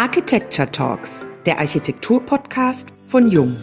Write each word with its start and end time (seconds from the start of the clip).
Architecture 0.00 0.72
Talks, 0.72 1.26
der 1.44 1.58
Architektur-Podcast 1.58 2.88
von 3.08 3.30
Jung. 3.30 3.54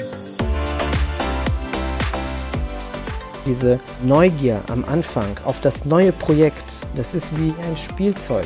Diese 3.48 3.80
Neugier 4.04 4.62
am 4.70 4.86
Anfang 4.86 5.40
auf 5.46 5.62
das 5.62 5.86
neue 5.86 6.12
Projekt, 6.12 6.64
das 6.96 7.16
ist 7.16 7.36
wie 7.40 7.56
ein 7.68 7.76
Spielzeug, 7.76 8.46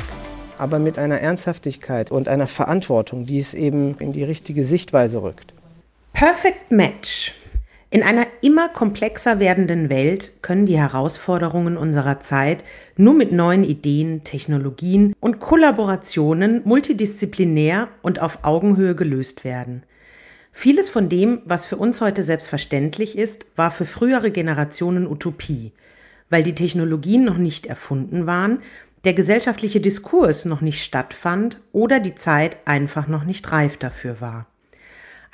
aber 0.56 0.78
mit 0.78 0.96
einer 0.96 1.20
Ernsthaftigkeit 1.20 2.10
und 2.10 2.28
einer 2.28 2.46
Verantwortung, 2.46 3.26
die 3.26 3.38
es 3.38 3.52
eben 3.52 3.98
in 3.98 4.14
die 4.14 4.24
richtige 4.24 4.64
Sichtweise 4.64 5.22
rückt. 5.22 5.52
Perfect 6.14 6.72
Match. 6.72 7.34
In 7.92 8.02
einer 8.02 8.26
immer 8.40 8.70
komplexer 8.70 9.38
werdenden 9.38 9.90
Welt 9.90 10.40
können 10.40 10.64
die 10.64 10.78
Herausforderungen 10.78 11.76
unserer 11.76 12.20
Zeit 12.20 12.64
nur 12.96 13.12
mit 13.12 13.32
neuen 13.32 13.64
Ideen, 13.64 14.24
Technologien 14.24 15.14
und 15.20 15.40
Kollaborationen 15.40 16.62
multidisziplinär 16.64 17.88
und 18.00 18.18
auf 18.22 18.44
Augenhöhe 18.44 18.94
gelöst 18.94 19.44
werden. 19.44 19.82
Vieles 20.52 20.88
von 20.88 21.10
dem, 21.10 21.42
was 21.44 21.66
für 21.66 21.76
uns 21.76 22.00
heute 22.00 22.22
selbstverständlich 22.22 23.18
ist, 23.18 23.44
war 23.56 23.70
für 23.70 23.84
frühere 23.84 24.30
Generationen 24.30 25.06
Utopie, 25.06 25.72
weil 26.30 26.42
die 26.42 26.54
Technologien 26.54 27.26
noch 27.26 27.36
nicht 27.36 27.66
erfunden 27.66 28.24
waren, 28.24 28.60
der 29.04 29.12
gesellschaftliche 29.12 29.82
Diskurs 29.82 30.46
noch 30.46 30.62
nicht 30.62 30.82
stattfand 30.82 31.60
oder 31.72 32.00
die 32.00 32.14
Zeit 32.14 32.56
einfach 32.64 33.06
noch 33.06 33.24
nicht 33.24 33.52
reif 33.52 33.76
dafür 33.76 34.22
war. 34.22 34.46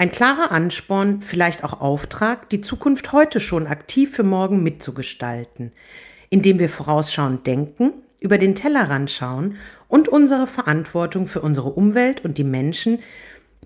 Ein 0.00 0.12
klarer 0.12 0.52
Ansporn, 0.52 1.22
vielleicht 1.22 1.64
auch 1.64 1.80
Auftrag, 1.80 2.48
die 2.50 2.60
Zukunft 2.60 3.10
heute 3.10 3.40
schon 3.40 3.66
aktiv 3.66 4.14
für 4.14 4.22
morgen 4.22 4.62
mitzugestalten, 4.62 5.72
indem 6.30 6.60
wir 6.60 6.68
vorausschauend 6.68 7.48
denken, 7.48 7.94
über 8.20 8.38
den 8.38 8.54
Tellerrand 8.54 9.10
schauen 9.10 9.56
und 9.88 10.06
unsere 10.06 10.46
Verantwortung 10.46 11.26
für 11.26 11.40
unsere 11.40 11.70
Umwelt 11.70 12.24
und 12.24 12.38
die 12.38 12.44
Menschen, 12.44 13.00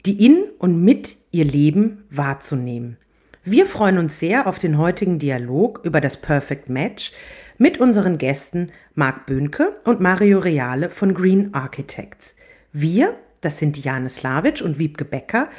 die 0.06 0.24
in 0.24 0.42
und 0.58 0.82
mit 0.82 1.18
ihr 1.32 1.44
Leben 1.44 2.04
wahrzunehmen. 2.08 2.96
Wir 3.44 3.66
freuen 3.66 3.98
uns 3.98 4.18
sehr 4.18 4.46
auf 4.46 4.58
den 4.58 4.78
heutigen 4.78 5.18
Dialog 5.18 5.80
über 5.84 6.00
das 6.00 6.16
Perfect 6.16 6.70
Match 6.70 7.12
mit 7.58 7.78
unseren 7.78 8.16
Gästen 8.16 8.72
Marc 8.94 9.26
Böhnke 9.26 9.76
und 9.84 10.00
Mario 10.00 10.38
Reale 10.38 10.88
von 10.88 11.12
Green 11.12 11.52
Architects. 11.52 12.36
Wir, 12.72 13.16
das 13.42 13.58
sind 13.58 13.76
Diane 13.76 14.08
Slavic 14.08 14.62
und 14.62 14.78
Wiebke 14.78 15.04
Becker, 15.04 15.50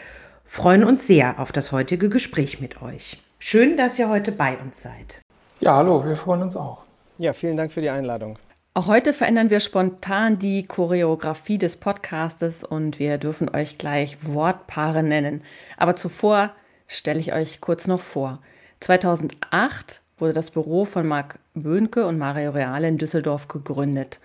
freuen 0.53 0.83
uns 0.83 1.07
sehr 1.07 1.39
auf 1.39 1.51
das 1.51 1.71
heutige 1.71 2.09
Gespräch 2.09 2.61
mit 2.61 2.83
euch. 2.83 3.17
Schön, 3.39 3.75
dass 3.75 3.97
ihr 3.97 4.07
heute 4.07 4.31
bei 4.31 4.55
uns 4.55 4.83
seid. 4.83 5.19
Ja, 5.59 5.77
hallo, 5.77 6.05
wir 6.05 6.15
freuen 6.15 6.43
uns 6.43 6.55
auch. 6.55 6.83
Ja, 7.17 7.33
vielen 7.33 7.57
Dank 7.57 7.71
für 7.71 7.81
die 7.81 7.89
Einladung. 7.89 8.37
Auch 8.75 8.85
heute 8.85 9.13
verändern 9.13 9.49
wir 9.49 9.59
spontan 9.59 10.37
die 10.37 10.61
Choreografie 10.61 11.57
des 11.57 11.77
Podcastes 11.77 12.63
und 12.63 12.99
wir 12.99 13.17
dürfen 13.17 13.49
euch 13.49 13.79
gleich 13.79 14.17
Wortpaare 14.21 15.01
nennen. 15.01 15.41
Aber 15.75 15.95
zuvor 15.95 16.51
stelle 16.85 17.19
ich 17.19 17.33
euch 17.33 17.59
kurz 17.59 17.87
noch 17.87 18.01
vor. 18.01 18.35
2008 18.81 20.01
wurde 20.19 20.33
das 20.33 20.51
Büro 20.51 20.85
von 20.85 21.07
Marc 21.07 21.39
Böhnke 21.55 22.05
und 22.05 22.19
Mario 22.19 22.51
Reale 22.51 22.87
in 22.87 22.99
Düsseldorf 22.99 23.47
gegründet. 23.47 24.19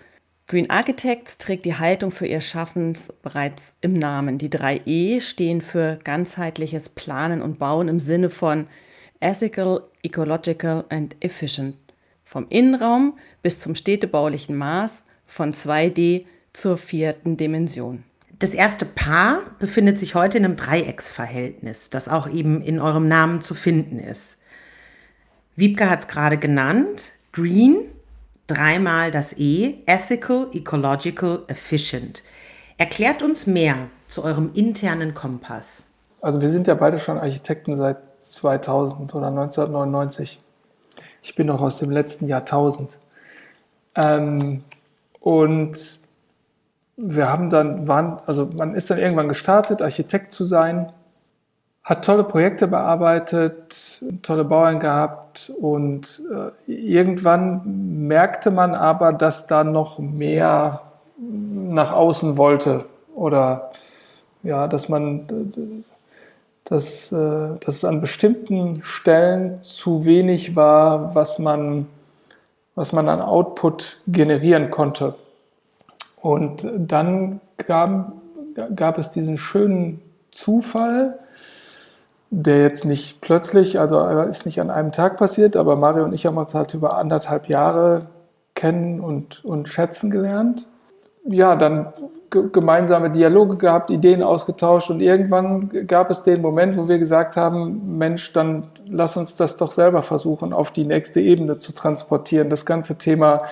Green 0.49 0.71
Architects 0.71 1.37
trägt 1.37 1.63
die 1.65 1.75
Haltung 1.75 2.09
für 2.09 2.25
ihr 2.25 2.41
Schaffens 2.41 3.13
bereits 3.21 3.73
im 3.81 3.93
Namen. 3.93 4.39
Die 4.39 4.49
drei 4.49 4.81
E 4.87 5.19
stehen 5.19 5.61
für 5.61 5.99
ganzheitliches 6.03 6.89
Planen 6.89 7.43
und 7.43 7.59
Bauen 7.59 7.87
im 7.87 7.99
Sinne 7.99 8.31
von 8.31 8.65
ethical, 9.19 9.83
ecological 10.01 10.85
and 10.89 11.15
efficient. 11.19 11.75
Vom 12.23 12.47
Innenraum 12.49 13.19
bis 13.43 13.59
zum 13.59 13.75
städtebaulichen 13.75 14.55
Maß, 14.55 15.03
von 15.27 15.51
2D 15.51 16.25
zur 16.51 16.79
vierten 16.79 17.37
Dimension. 17.37 18.03
Das 18.39 18.55
erste 18.55 18.85
Paar 18.87 19.43
befindet 19.59 19.99
sich 19.99 20.15
heute 20.15 20.39
in 20.39 20.45
einem 20.45 20.55
Dreiecksverhältnis, 20.55 21.91
das 21.91 22.09
auch 22.09 22.27
eben 22.27 22.63
in 22.63 22.79
eurem 22.79 23.07
Namen 23.07 23.41
zu 23.41 23.53
finden 23.53 23.99
ist. 23.99 24.41
Wiebke 25.55 25.87
hat 25.87 25.99
es 25.99 26.07
gerade 26.07 26.39
genannt. 26.39 27.11
Green 27.33 27.81
dreimal 28.49 29.11
das 29.11 29.37
E, 29.37 29.83
Ethical, 29.85 30.47
Ecological, 30.53 31.43
Efficient. 31.47 32.23
Erklärt 32.77 33.21
uns 33.21 33.45
mehr 33.45 33.75
zu 34.07 34.23
eurem 34.23 34.51
internen 34.53 35.13
Kompass. 35.13 35.85
Also 36.21 36.41
wir 36.41 36.49
sind 36.49 36.67
ja 36.67 36.73
beide 36.73 36.99
schon 36.99 37.17
Architekten 37.17 37.75
seit 37.77 37.97
2000 38.21 39.13
oder 39.15 39.27
1999. 39.27 40.41
Ich 41.21 41.35
bin 41.35 41.47
noch 41.47 41.61
aus 41.61 41.77
dem 41.77 41.91
letzten 41.91 42.27
Jahrtausend. 42.27 42.97
Ähm, 43.95 44.63
und 45.19 45.77
wir 46.97 47.29
haben 47.29 47.49
dann, 47.49 47.87
waren, 47.87 48.19
also 48.25 48.47
man 48.47 48.75
ist 48.75 48.89
dann 48.89 48.99
irgendwann 48.99 49.27
gestartet, 49.27 49.81
Architekt 49.81 50.31
zu 50.33 50.45
sein 50.45 50.91
hat 51.89 52.05
tolle 52.05 52.23
Projekte 52.23 52.67
bearbeitet, 52.67 54.03
tolle 54.21 54.43
Bauern 54.45 54.79
gehabt 54.79 55.51
und 55.59 56.21
äh, 56.31 56.71
irgendwann 56.71 58.07
merkte 58.07 58.51
man 58.51 58.75
aber, 58.75 59.11
dass 59.11 59.47
da 59.47 59.63
noch 59.63 59.97
mehr 59.97 60.83
nach 61.17 61.91
außen 61.91 62.37
wollte 62.37 62.85
oder 63.15 63.71
ja, 64.43 64.67
dass 64.67 64.87
man 64.87 65.83
dass, 66.65 67.11
äh, 67.11 67.15
dass 67.59 67.77
es 67.77 67.83
an 67.83 68.01
bestimmten 68.01 68.83
Stellen 68.83 69.63
zu 69.63 70.05
wenig 70.05 70.55
war, 70.55 71.15
was 71.15 71.39
man, 71.39 71.87
was 72.75 72.91
man 72.91 73.09
an 73.09 73.19
Output 73.19 73.99
generieren 74.05 74.69
konnte. 74.69 75.15
Und 76.21 76.69
dann 76.77 77.41
gab, 77.57 78.13
gab 78.75 78.99
es 78.99 79.09
diesen 79.09 79.39
schönen 79.39 80.03
Zufall, 80.29 81.17
der 82.31 82.61
jetzt 82.61 82.85
nicht 82.85 83.21
plötzlich, 83.21 83.79
also 83.79 84.07
ist 84.21 84.45
nicht 84.45 84.61
an 84.61 84.69
einem 84.69 84.91
Tag 84.91 85.17
passiert, 85.17 85.55
aber 85.55 85.75
Mario 85.75 86.03
und 86.03 86.13
ich 86.13 86.25
haben 86.25 86.37
uns 86.37 86.53
halt 86.53 86.73
über 86.73 86.97
anderthalb 86.97 87.47
Jahre 87.47 88.07
kennen 88.53 88.99
und, 88.99 89.43
und 89.43 89.67
schätzen 89.69 90.11
gelernt. 90.11 90.67
Ja, 91.25 91.55
dann 91.55 91.93
gemeinsame 92.29 93.09
Dialoge 93.09 93.57
gehabt, 93.57 93.89
Ideen 93.89 94.21
ausgetauscht 94.21 94.91
und 94.91 95.01
irgendwann 95.01 95.87
gab 95.87 96.11
es 96.11 96.23
den 96.23 96.41
Moment, 96.41 96.77
wo 96.77 96.87
wir 96.87 96.99
gesagt 96.99 97.35
haben, 97.35 97.97
Mensch, 97.97 98.33
dann 98.33 98.67
lass 98.87 99.17
uns 99.17 99.35
das 99.35 99.57
doch 99.57 99.71
selber 99.71 100.03
versuchen, 100.03 100.53
auf 100.53 100.71
die 100.71 100.85
nächste 100.85 101.21
Ebene 101.21 101.57
zu 101.57 101.73
transportieren. 101.73 102.49
Das 102.49 102.65
ganze 102.65 102.97
Thema 102.97 103.43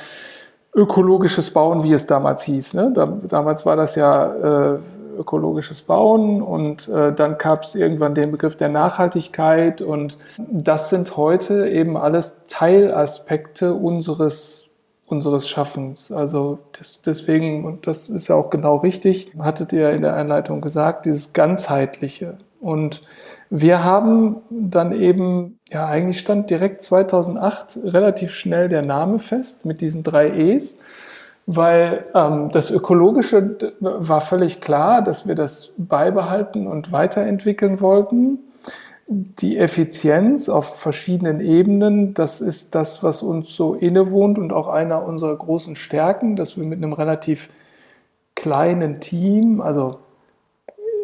ökologisches 0.75 1.51
Bauen, 1.51 1.83
wie 1.83 1.93
es 1.93 2.05
damals 2.05 2.43
hieß. 2.43 2.75
Ne? 2.75 2.91
Da, 2.93 3.17
damals 3.27 3.65
war 3.65 3.75
das 3.75 3.95
ja 3.95 4.75
äh, 4.75 4.79
ökologisches 5.17 5.81
Bauen 5.81 6.41
und 6.41 6.87
äh, 6.87 7.13
dann 7.13 7.37
gab 7.37 7.63
es 7.63 7.75
irgendwann 7.75 8.15
den 8.15 8.31
Begriff 8.31 8.55
der 8.55 8.69
Nachhaltigkeit 8.69 9.81
und 9.81 10.17
das 10.37 10.89
sind 10.89 11.17
heute 11.17 11.67
eben 11.67 11.97
alles 11.97 12.41
Teilaspekte 12.47 13.73
unseres 13.73 14.67
unseres 15.07 15.47
Schaffens. 15.47 16.11
Also 16.11 16.59
das, 16.77 17.01
deswegen, 17.01 17.65
und 17.65 17.87
das 17.87 18.09
ist 18.09 18.27
ja 18.27 18.35
auch 18.35 18.49
genau 18.49 18.75
richtig, 18.77 19.31
hattet 19.39 19.71
ihr 19.73 19.91
in 19.91 20.01
der 20.01 20.15
Einleitung 20.15 20.59
gesagt, 20.61 21.05
dieses 21.05 21.33
ganzheitliche. 21.33 22.37
Und 22.59 23.01
wir 23.49 23.83
haben 23.83 24.37
dann 24.49 24.91
eben, 24.91 25.59
ja, 25.69 25.87
eigentlich 25.87 26.19
stand 26.19 26.49
direkt 26.49 26.81
2008 26.81 27.79
relativ 27.83 28.33
schnell 28.33 28.67
der 28.67 28.81
Name 28.81 29.19
fest 29.19 29.65
mit 29.65 29.79
diesen 29.79 30.03
drei 30.03 30.29
E's 30.29 30.77
weil 31.47 32.05
ähm, 32.13 32.49
das 32.51 32.69
Ökologische 32.69 33.57
war 33.79 34.19
völlig 34.19 34.59
klar, 34.59 35.01
dass 35.01 35.27
wir 35.27 35.33
das 35.33 35.71
beibehalten 35.77 36.67
und 36.67 36.91
weiterentwickeln 36.91 37.79
wollten. 37.79 38.39
Die 39.07 39.57
Effizienz 39.57 40.49
auf 40.49 40.77
verschiedenen 40.77 41.39
Ebenen, 41.39 42.13
das 42.13 42.41
ist 42.41 42.75
das, 42.75 43.01
was 43.01 43.23
uns 43.23 43.55
so 43.55 43.73
innewohnt 43.73 44.37
und 44.37 44.51
auch 44.51 44.67
einer 44.67 45.05
unserer 45.05 45.37
großen 45.37 45.77
Stärken, 45.77 46.35
dass 46.35 46.57
wir 46.57 46.65
mit 46.65 46.79
einem 46.79 46.91
relativ 46.91 47.49
kleinen 48.35 48.99
Team, 48.99 49.61
also 49.61 49.99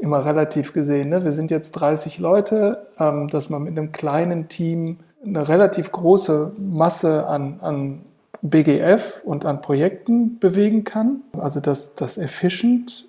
immer 0.02 0.26
relativ 0.26 0.74
gesehen, 0.74 1.08
ne? 1.08 1.24
wir 1.24 1.32
sind 1.32 1.52
jetzt 1.52 1.72
30 1.72 2.20
Leute, 2.20 2.88
ähm, 3.00 3.30
dass 3.30 3.50
man 3.50 3.64
mit 3.64 3.78
einem 3.78 3.94
kleinen 3.94 4.50
Team 4.50 5.00
eine 5.26 5.48
relativ 5.48 5.94
große 5.94 6.52
Masse 6.58 7.26
an, 7.28 7.60
an 7.62 8.02
BGF 8.44 9.22
und 9.24 9.46
an 9.46 9.62
Projekten 9.62 10.38
bewegen 10.38 10.84
kann. 10.84 11.22
Also 11.40 11.60
das, 11.62 11.96
das 11.96 12.18
Efficient, 12.18 13.06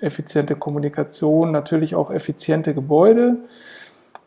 effiziente 0.00 0.54
Kommunikation, 0.54 1.50
natürlich 1.50 1.94
auch 1.94 2.10
effiziente 2.10 2.72
Gebäude. 2.72 3.36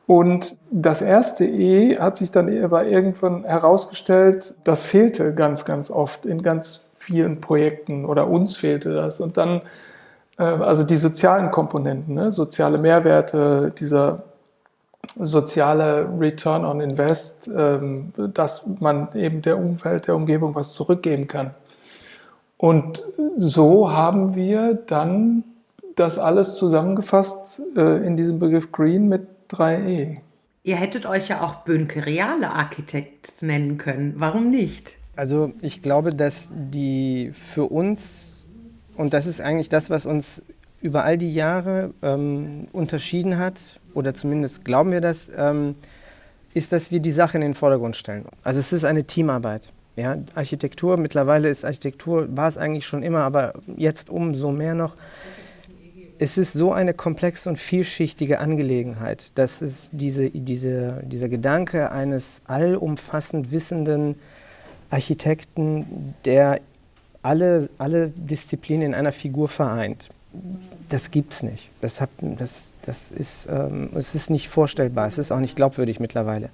Und 0.06 0.58
das 0.70 1.02
erste 1.02 1.46
E 1.46 1.98
hat 1.98 2.18
sich 2.18 2.32
dann 2.32 2.64
aber 2.64 2.86
irgendwann 2.86 3.46
herausgestellt, 3.46 4.56
das 4.64 4.84
fehlte 4.84 5.34
ganz, 5.34 5.66
ganz 5.66 5.90
oft 5.90 6.26
in 6.26 6.44
ganz 6.44 6.82
vielen 6.98 7.40
Projekten 7.40 8.06
oder 8.06 8.28
uns 8.28 8.58
fehlte 8.58 8.94
das. 8.94 9.22
Und 9.22 9.38
dann, 9.38 9.62
äh, 10.38 10.44
also 10.44 10.84
die 10.84 10.98
sozialen 10.98 11.52
Komponenten, 11.52 12.16
ne? 12.16 12.32
soziale 12.32 12.78
Mehrwerte, 12.78 13.72
dieser 13.80 14.24
soziale 15.18 16.08
Return 16.20 16.66
on 16.66 16.82
Invest, 16.82 17.50
ähm, 17.56 18.14
dass 18.34 18.66
man 18.80 19.10
eben 19.16 19.42
der 19.42 19.58
Umwelt, 19.58 20.08
der 20.08 20.16
Umgebung 20.16 20.56
was 20.56 20.74
zurückgeben 20.74 21.28
kann. 21.28 21.52
Und 22.58 23.04
so 23.38 23.92
haben 23.92 24.36
wir 24.36 24.74
dann 24.74 25.44
das 25.96 26.18
alles 26.18 26.56
zusammengefasst 26.56 27.62
äh, 27.76 28.06
in 28.06 28.18
diesem 28.18 28.40
Begriff 28.40 28.72
Green 28.72 29.08
mit 29.08 29.28
3E. 29.52 30.18
Ihr 30.64 30.76
hättet 30.76 31.06
euch 31.06 31.30
ja 31.30 31.42
auch 31.42 31.56
Bönke 31.64 32.06
Reale 32.06 32.52
Architekt 32.52 33.42
nennen 33.42 33.78
können. 33.78 34.16
Warum 34.18 34.50
nicht? 34.50 34.92
Also 35.16 35.52
ich 35.62 35.82
glaube, 35.82 36.12
dass 36.12 36.50
die 36.54 37.32
für 37.34 37.66
uns, 37.66 38.46
und 38.96 39.14
das 39.14 39.26
ist 39.26 39.42
eigentlich 39.42 39.70
das, 39.70 39.90
was 39.90 40.06
uns 40.06 40.42
über 40.82 41.04
all 41.04 41.18
die 41.18 41.34
Jahre 41.34 41.94
ähm, 42.02 42.68
unterschieden 42.72 43.38
hat, 43.38 43.79
oder 43.94 44.14
zumindest 44.14 44.66
glauben 44.66 44.92
wir 44.92 45.02
das, 45.02 45.30
ähm, 45.36 45.76
ist, 46.54 46.72
dass 46.72 46.92
wir 46.92 47.00
die 47.00 47.12
Sache 47.12 47.38
in 47.38 47.42
den 47.42 47.54
Vordergrund 47.54 47.96
stellen. 47.96 48.26
Also 48.44 48.60
es 48.60 48.74
ist 48.74 48.86
eine 48.86 49.04
Teamarbeit. 49.04 49.70
Ja, 49.96 50.18
Architektur, 50.34 50.98
mittlerweile 50.98 51.50
ist 51.50 51.66
Architektur, 51.66 52.28
war 52.36 52.48
es 52.48 52.58
eigentlich 52.58 52.86
schon 52.86 53.04
immer, 53.04 53.20
aber 53.20 53.54
jetzt 53.76 54.10
umso 54.10 54.52
mehr 54.52 54.74
noch. 54.74 54.96
Es 56.20 56.38
ist 56.38 56.54
so 56.54 56.72
eine 56.72 56.94
komplexe 56.94 57.50
und 57.50 57.58
vielschichtige 57.58 58.40
Angelegenheit, 58.40 59.38
dass 59.38 59.62
es 59.62 59.90
diese, 59.92 60.30
diese, 60.30 61.02
dieser 61.06 61.30
Gedanke 61.30 61.92
eines 61.92 62.42
allumfassend 62.46 63.52
wissenden 63.52 64.16
Architekten, 64.90 66.16
der 66.26 66.60
alle, 67.22 67.70
alle 67.78 68.10
Disziplinen 68.10 68.88
in 68.88 68.94
einer 68.94 69.12
Figur 69.12 69.48
vereint, 69.48 70.10
das 70.90 71.12
gibt 71.12 71.34
es 71.34 71.44
nicht. 71.44 71.70
Das, 71.82 72.02
hat, 72.02 72.10
das, 72.22 72.72
das 72.84 73.12
ist, 73.12 73.48
ähm, 73.50 73.90
es 73.96 74.16
ist 74.16 74.30
nicht 74.30 74.50
vorstellbar, 74.50 75.08
es 75.08 75.18
ist 75.18 75.32
auch 75.32 75.40
nicht 75.40 75.56
glaubwürdig 75.56 76.00
mittlerweile. 76.00 76.50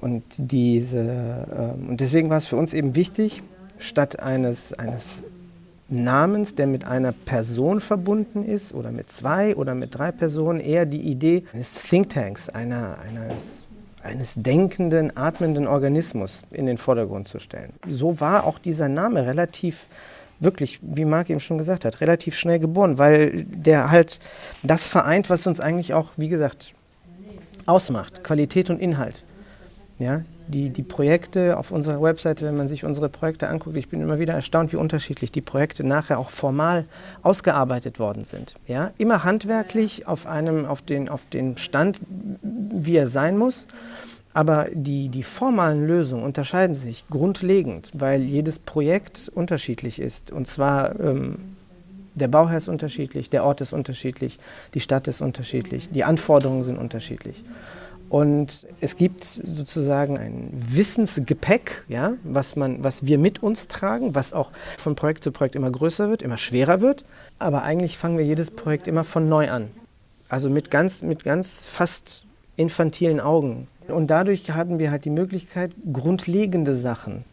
Und, 0.00 0.24
diese, 0.36 0.98
ähm, 0.98 1.90
und 1.90 2.00
deswegen 2.00 2.30
war 2.30 2.38
es 2.38 2.46
für 2.46 2.56
uns 2.56 2.72
eben 2.72 2.94
wichtig, 2.94 3.42
statt 3.78 4.20
eines, 4.20 4.72
eines 4.74 5.22
Namens, 5.88 6.54
der 6.54 6.66
mit 6.66 6.86
einer 6.86 7.12
Person 7.12 7.80
verbunden 7.80 8.44
ist 8.44 8.74
oder 8.74 8.90
mit 8.90 9.10
zwei 9.10 9.54
oder 9.56 9.74
mit 9.74 9.94
drei 9.94 10.10
Personen, 10.10 10.60
eher 10.60 10.86
die 10.86 11.02
Idee 11.02 11.44
eines 11.52 11.74
Thinktanks, 11.74 12.48
einer, 12.48 12.98
eines, 12.98 13.66
eines 14.02 14.34
denkenden, 14.36 15.16
atmenden 15.16 15.66
Organismus 15.66 16.42
in 16.50 16.66
den 16.66 16.78
Vordergrund 16.78 17.28
zu 17.28 17.38
stellen. 17.40 17.74
So 17.86 18.20
war 18.20 18.44
auch 18.44 18.58
dieser 18.58 18.88
Name 18.88 19.26
relativ 19.26 19.88
wirklich, 20.42 20.80
wie 20.82 21.04
Marc 21.04 21.30
eben 21.30 21.40
schon 21.40 21.58
gesagt 21.58 21.84
hat, 21.84 22.00
relativ 22.00 22.36
schnell 22.36 22.58
geboren, 22.58 22.98
weil 22.98 23.44
der 23.44 23.90
halt 23.90 24.18
das 24.62 24.86
vereint, 24.86 25.30
was 25.30 25.46
uns 25.46 25.60
eigentlich 25.60 25.94
auch, 25.94 26.10
wie 26.16 26.28
gesagt, 26.28 26.74
ausmacht, 27.66 28.24
Qualität 28.24 28.70
und 28.70 28.80
Inhalt. 28.80 29.24
Ja, 29.98 30.22
die, 30.48 30.70
die 30.70 30.82
Projekte 30.82 31.56
auf 31.56 31.70
unserer 31.70 32.02
Webseite, 32.02 32.44
wenn 32.44 32.56
man 32.56 32.66
sich 32.66 32.84
unsere 32.84 33.08
Projekte 33.08 33.48
anguckt, 33.48 33.76
ich 33.76 33.88
bin 33.88 34.00
immer 34.00 34.18
wieder 34.18 34.34
erstaunt, 34.34 34.72
wie 34.72 34.76
unterschiedlich 34.76 35.30
die 35.30 35.40
Projekte 35.40 35.84
nachher 35.84 36.18
auch 36.18 36.30
formal 36.30 36.86
ausgearbeitet 37.22 37.98
worden 37.98 38.24
sind. 38.24 38.54
Ja, 38.66 38.90
immer 38.98 39.24
handwerklich 39.24 40.06
auf 40.08 40.26
einem, 40.26 40.66
auf 40.66 40.82
den, 40.82 41.08
auf 41.08 41.22
den 41.32 41.56
Stand, 41.56 42.00
wie 42.42 42.96
er 42.96 43.06
sein 43.06 43.38
muss. 43.38 43.68
Aber 44.34 44.68
die, 44.72 45.08
die 45.08 45.22
formalen 45.22 45.86
Lösungen 45.86 46.24
unterscheiden 46.24 46.74
sich 46.74 47.04
grundlegend, 47.08 47.90
weil 47.92 48.22
jedes 48.22 48.58
Projekt 48.58 49.30
unterschiedlich 49.34 50.00
ist. 50.00 50.30
Und 50.30 50.46
zwar 50.46 50.98
ähm, 51.00 51.36
der 52.14 52.28
Bauherr 52.28 52.58
ist 52.58 52.68
unterschiedlich, 52.68 53.30
der 53.30 53.44
Ort 53.44 53.60
ist 53.60 53.72
unterschiedlich, 53.72 54.38
die 54.74 54.80
Stadt 54.80 55.08
ist 55.08 55.20
unterschiedlich, 55.20 55.90
die 55.90 56.04
Anforderungen 56.04 56.64
sind 56.64 56.78
unterschiedlich. 56.78 57.42
Und 58.08 58.66
es 58.82 58.96
gibt 58.96 59.24
sozusagen 59.24 60.18
ein 60.18 60.50
Wissensgepäck, 60.52 61.86
ja, 61.88 62.12
was, 62.24 62.56
man, 62.56 62.84
was 62.84 63.06
wir 63.06 63.16
mit 63.16 63.42
uns 63.42 63.68
tragen, 63.68 64.14
was 64.14 64.34
auch 64.34 64.52
von 64.76 64.94
Projekt 64.94 65.24
zu 65.24 65.32
Projekt 65.32 65.54
immer 65.54 65.70
größer 65.70 66.10
wird, 66.10 66.20
immer 66.20 66.36
schwerer 66.36 66.82
wird. 66.82 67.06
Aber 67.38 67.62
eigentlich 67.62 67.96
fangen 67.96 68.18
wir 68.18 68.24
jedes 68.26 68.50
Projekt 68.50 68.86
immer 68.86 69.04
von 69.04 69.30
neu 69.30 69.50
an. 69.50 69.70
Also 70.28 70.50
mit 70.50 70.70
ganz, 70.70 71.00
mit 71.00 71.24
ganz 71.24 71.64
fast 71.64 72.26
infantilen 72.56 73.18
Augen. 73.18 73.66
Und 73.88 74.08
dadurch 74.08 74.50
haben 74.50 74.78
wir 74.78 74.90
halt 74.90 75.04
die 75.04 75.10
Möglichkeit, 75.10 75.72
grundlegende 75.92 76.74
Sachen 76.74 77.24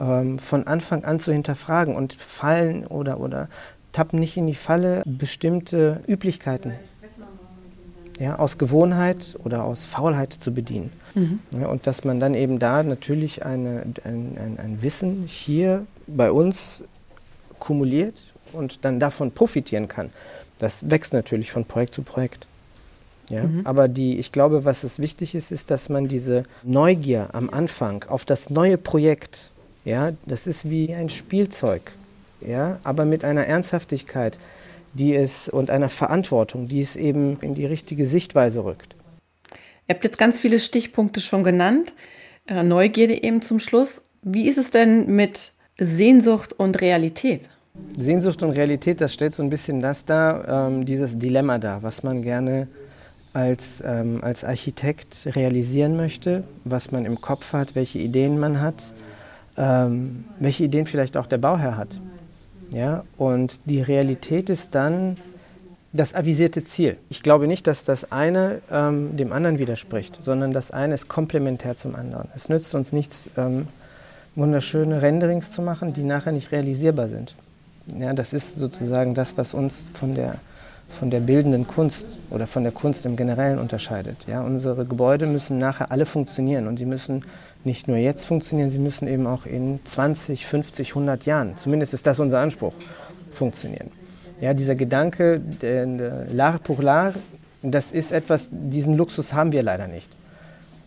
ähm, 0.00 0.38
von 0.38 0.66
Anfang 0.66 1.04
an 1.04 1.20
zu 1.20 1.32
hinterfragen 1.32 1.94
und 1.94 2.14
fallen 2.14 2.86
oder, 2.86 3.20
oder 3.20 3.48
tappen 3.92 4.18
nicht 4.18 4.36
in 4.36 4.46
die 4.46 4.54
Falle 4.54 5.02
bestimmte 5.06 6.00
Üblichkeiten 6.08 6.72
ja, 8.18 8.38
aus 8.38 8.58
Gewohnheit 8.58 9.36
oder 9.44 9.64
aus 9.64 9.86
Faulheit 9.86 10.32
zu 10.32 10.52
bedienen. 10.52 10.90
Mhm. 11.14 11.40
Ja, 11.58 11.68
und 11.68 11.86
dass 11.86 12.04
man 12.04 12.20
dann 12.20 12.34
eben 12.34 12.58
da 12.58 12.82
natürlich 12.82 13.44
eine, 13.44 13.84
ein, 14.04 14.36
ein, 14.38 14.58
ein 14.58 14.82
Wissen 14.82 15.24
hier 15.26 15.86
bei 16.06 16.30
uns 16.30 16.84
kumuliert 17.58 18.20
und 18.52 18.84
dann 18.84 19.00
davon 19.00 19.32
profitieren 19.32 19.88
kann. 19.88 20.10
Das 20.58 20.88
wächst 20.90 21.12
natürlich 21.12 21.50
von 21.50 21.64
Projekt 21.64 21.94
zu 21.94 22.02
Projekt. 22.02 22.46
Ja? 23.30 23.44
Mhm. 23.44 23.62
Aber 23.64 23.88
die, 23.88 24.18
ich 24.18 24.32
glaube, 24.32 24.64
was 24.64 24.84
es 24.84 24.98
wichtig 24.98 25.34
ist, 25.34 25.50
ist, 25.52 25.70
dass 25.70 25.88
man 25.88 26.08
diese 26.08 26.44
Neugier 26.62 27.28
am 27.32 27.50
Anfang 27.50 28.04
auf 28.04 28.24
das 28.24 28.50
neue 28.50 28.78
Projekt, 28.78 29.50
ja, 29.84 30.12
das 30.26 30.46
ist 30.46 30.68
wie 30.68 30.94
ein 30.94 31.08
Spielzeug, 31.08 31.92
ja, 32.40 32.78
aber 32.84 33.04
mit 33.04 33.24
einer 33.24 33.46
Ernsthaftigkeit, 33.46 34.38
die 34.92 35.14
es 35.14 35.48
und 35.48 35.70
einer 35.70 35.88
Verantwortung, 35.88 36.68
die 36.68 36.80
es 36.80 36.96
eben 36.96 37.38
in 37.40 37.54
die 37.54 37.66
richtige 37.66 38.06
Sichtweise 38.06 38.64
rückt. 38.64 38.94
Ihr 39.88 39.94
habt 39.94 40.04
jetzt 40.04 40.18
ganz 40.18 40.38
viele 40.38 40.58
Stichpunkte 40.58 41.20
schon 41.20 41.44
genannt. 41.44 41.92
Äh, 42.46 42.62
Neugierde 42.62 43.22
eben 43.22 43.42
zum 43.42 43.58
Schluss. 43.58 44.02
Wie 44.22 44.48
ist 44.48 44.56
es 44.56 44.70
denn 44.70 45.14
mit 45.14 45.52
Sehnsucht 45.78 46.52
und 46.54 46.80
Realität? 46.80 47.50
Sehnsucht 47.96 48.42
und 48.42 48.50
Realität, 48.50 49.00
das 49.00 49.12
stellt 49.12 49.34
so 49.34 49.42
ein 49.42 49.50
bisschen 49.50 49.80
das 49.80 50.04
dar, 50.04 50.68
ähm, 50.68 50.84
dieses 50.84 51.18
Dilemma 51.18 51.58
dar, 51.58 51.82
was 51.82 52.02
man 52.02 52.22
gerne 52.22 52.68
als, 53.34 53.82
ähm, 53.84 54.20
als 54.22 54.44
Architekt 54.44 55.28
realisieren 55.34 55.96
möchte, 55.96 56.44
was 56.64 56.92
man 56.92 57.04
im 57.04 57.20
Kopf 57.20 57.52
hat, 57.52 57.74
welche 57.74 57.98
Ideen 57.98 58.38
man 58.38 58.60
hat, 58.60 58.94
ähm, 59.56 60.24
welche 60.38 60.64
Ideen 60.64 60.86
vielleicht 60.86 61.16
auch 61.16 61.26
der 61.26 61.38
Bauherr 61.38 61.76
hat. 61.76 62.00
Ja? 62.72 63.04
Und 63.18 63.60
die 63.66 63.82
Realität 63.82 64.48
ist 64.48 64.74
dann 64.74 65.16
das 65.92 66.14
avisierte 66.14 66.64
Ziel. 66.64 66.96
Ich 67.08 67.22
glaube 67.22 67.46
nicht, 67.46 67.66
dass 67.66 67.84
das 67.84 68.10
eine 68.10 68.60
ähm, 68.70 69.16
dem 69.16 69.32
anderen 69.32 69.58
widerspricht, 69.58 70.22
sondern 70.22 70.52
das 70.52 70.70
eine 70.70 70.94
ist 70.94 71.08
komplementär 71.08 71.76
zum 71.76 71.94
anderen. 71.94 72.28
Es 72.34 72.48
nützt 72.48 72.74
uns 72.74 72.92
nichts, 72.92 73.28
ähm, 73.36 73.68
wunderschöne 74.36 75.02
Renderings 75.02 75.52
zu 75.52 75.62
machen, 75.62 75.92
die 75.92 76.02
nachher 76.02 76.32
nicht 76.32 76.50
realisierbar 76.50 77.08
sind. 77.08 77.34
Ja, 77.98 78.12
das 78.12 78.32
ist 78.32 78.56
sozusagen 78.56 79.14
das, 79.14 79.36
was 79.36 79.54
uns 79.54 79.88
von 79.94 80.14
der 80.14 80.38
von 80.94 81.10
der 81.10 81.20
bildenden 81.20 81.66
Kunst 81.66 82.06
oder 82.30 82.46
von 82.46 82.62
der 82.62 82.72
Kunst 82.72 83.04
im 83.04 83.16
Generellen 83.16 83.58
unterscheidet. 83.58 84.16
Ja, 84.26 84.42
unsere 84.42 84.86
Gebäude 84.86 85.26
müssen 85.26 85.58
nachher 85.58 85.90
alle 85.90 86.06
funktionieren 86.06 86.66
und 86.66 86.78
sie 86.78 86.86
müssen 86.86 87.24
nicht 87.64 87.88
nur 87.88 87.96
jetzt 87.96 88.24
funktionieren, 88.24 88.70
sie 88.70 88.78
müssen 88.78 89.08
eben 89.08 89.26
auch 89.26 89.46
in 89.46 89.80
20, 89.84 90.46
50, 90.46 90.90
100 90.90 91.26
Jahren, 91.26 91.56
zumindest 91.56 91.94
ist 91.94 92.06
das 92.06 92.20
unser 92.20 92.40
Anspruch, 92.40 92.74
funktionieren. 93.32 93.90
Ja, 94.40 94.54
dieser 94.54 94.74
Gedanke, 94.74 95.40
der 95.40 95.86
l'art 95.86 96.60
pour 96.60 96.80
l'art, 96.80 97.14
das 97.62 97.92
ist 97.92 98.12
etwas, 98.12 98.50
diesen 98.50 98.96
Luxus 98.96 99.32
haben 99.32 99.52
wir 99.52 99.62
leider 99.62 99.88
nicht. 99.88 100.10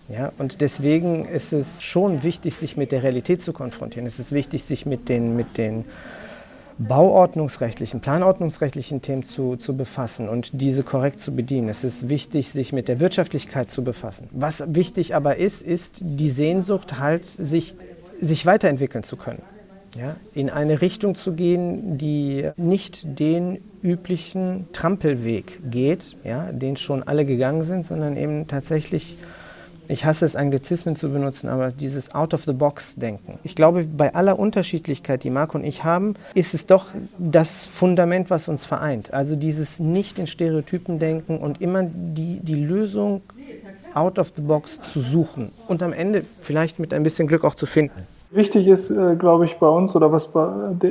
Ja, 0.09 0.31
und 0.37 0.61
deswegen 0.61 1.25
ist 1.25 1.51
es 1.51 1.81
schon 1.81 2.23
wichtig, 2.23 2.55
sich 2.55 2.77
mit 2.77 2.91
der 2.91 3.03
Realität 3.03 3.41
zu 3.41 3.51
konfrontieren. 3.51 4.05
Es 4.05 4.19
ist 4.19 4.31
wichtig, 4.31 4.63
sich 4.63 4.85
mit 4.85 5.09
den, 5.09 5.35
mit 5.35 5.57
den 5.57 5.83
bauordnungsrechtlichen, 6.79 8.01
planordnungsrechtlichen 8.01 9.01
Themen 9.01 9.23
zu, 9.23 9.55
zu 9.55 9.75
befassen 9.75 10.29
und 10.29 10.61
diese 10.61 10.83
korrekt 10.83 11.19
zu 11.19 11.35
bedienen. 11.35 11.69
Es 11.69 11.83
ist 11.83 12.09
wichtig, 12.09 12.51
sich 12.51 12.73
mit 12.73 12.87
der 12.87 12.99
Wirtschaftlichkeit 12.99 13.69
zu 13.69 13.83
befassen. 13.83 14.29
Was 14.31 14.63
wichtig 14.67 15.15
aber 15.15 15.37
ist, 15.37 15.63
ist 15.63 15.99
die 16.01 16.29
Sehnsucht 16.29 16.99
halt, 16.99 17.25
sich, 17.25 17.75
sich 18.19 18.45
weiterentwickeln 18.45 19.03
zu 19.03 19.17
können. 19.17 19.41
Ja, 19.97 20.15
in 20.35 20.51
eine 20.51 20.81
Richtung 20.81 21.15
zu 21.15 21.33
gehen, 21.33 21.97
die 21.97 22.51
nicht 22.55 23.19
den 23.19 23.59
üblichen 23.81 24.67
Trampelweg 24.71 25.59
geht, 25.71 26.17
ja, 26.23 26.51
den 26.51 26.77
schon 26.77 27.01
alle 27.01 27.25
gegangen 27.25 27.63
sind, 27.63 27.83
sondern 27.83 28.15
eben 28.15 28.47
tatsächlich 28.47 29.17
ich 29.87 30.05
hasse 30.05 30.25
es, 30.25 30.35
Anglizismen 30.35 30.95
zu 30.95 31.09
benutzen, 31.09 31.49
aber 31.49 31.71
dieses 31.71 32.13
Out-of-the-Box-Denken. 32.13 33.39
Ich 33.43 33.55
glaube, 33.55 33.85
bei 33.85 34.13
aller 34.13 34.37
Unterschiedlichkeit, 34.37 35.23
die 35.23 35.29
Marc 35.29 35.55
und 35.55 35.63
ich 35.63 35.83
haben, 35.83 36.15
ist 36.33 36.53
es 36.53 36.65
doch 36.65 36.85
das 37.17 37.65
Fundament, 37.67 38.29
was 38.29 38.47
uns 38.47 38.65
vereint. 38.65 39.13
Also 39.13 39.35
dieses 39.35 39.79
nicht 39.79 40.19
in 40.19 40.27
Stereotypen 40.27 40.99
denken 40.99 41.37
und 41.37 41.61
immer 41.61 41.83
die, 41.83 42.39
die 42.41 42.55
Lösung 42.55 43.21
out 43.93 44.19
of 44.19 44.31
the 44.35 44.41
box 44.41 44.81
zu 44.81 44.99
suchen 44.99 45.51
und 45.67 45.81
am 45.81 45.93
Ende 45.93 46.23
vielleicht 46.41 46.79
mit 46.79 46.93
ein 46.93 47.03
bisschen 47.03 47.27
Glück 47.27 47.43
auch 47.43 47.55
zu 47.55 47.65
finden. 47.65 48.05
Wichtig 48.29 48.67
ist, 48.67 48.91
äh, 48.91 49.15
glaube 49.15 49.45
ich, 49.45 49.57
bei 49.57 49.67
uns 49.67 49.95
oder 49.95 50.11
was, 50.11 50.33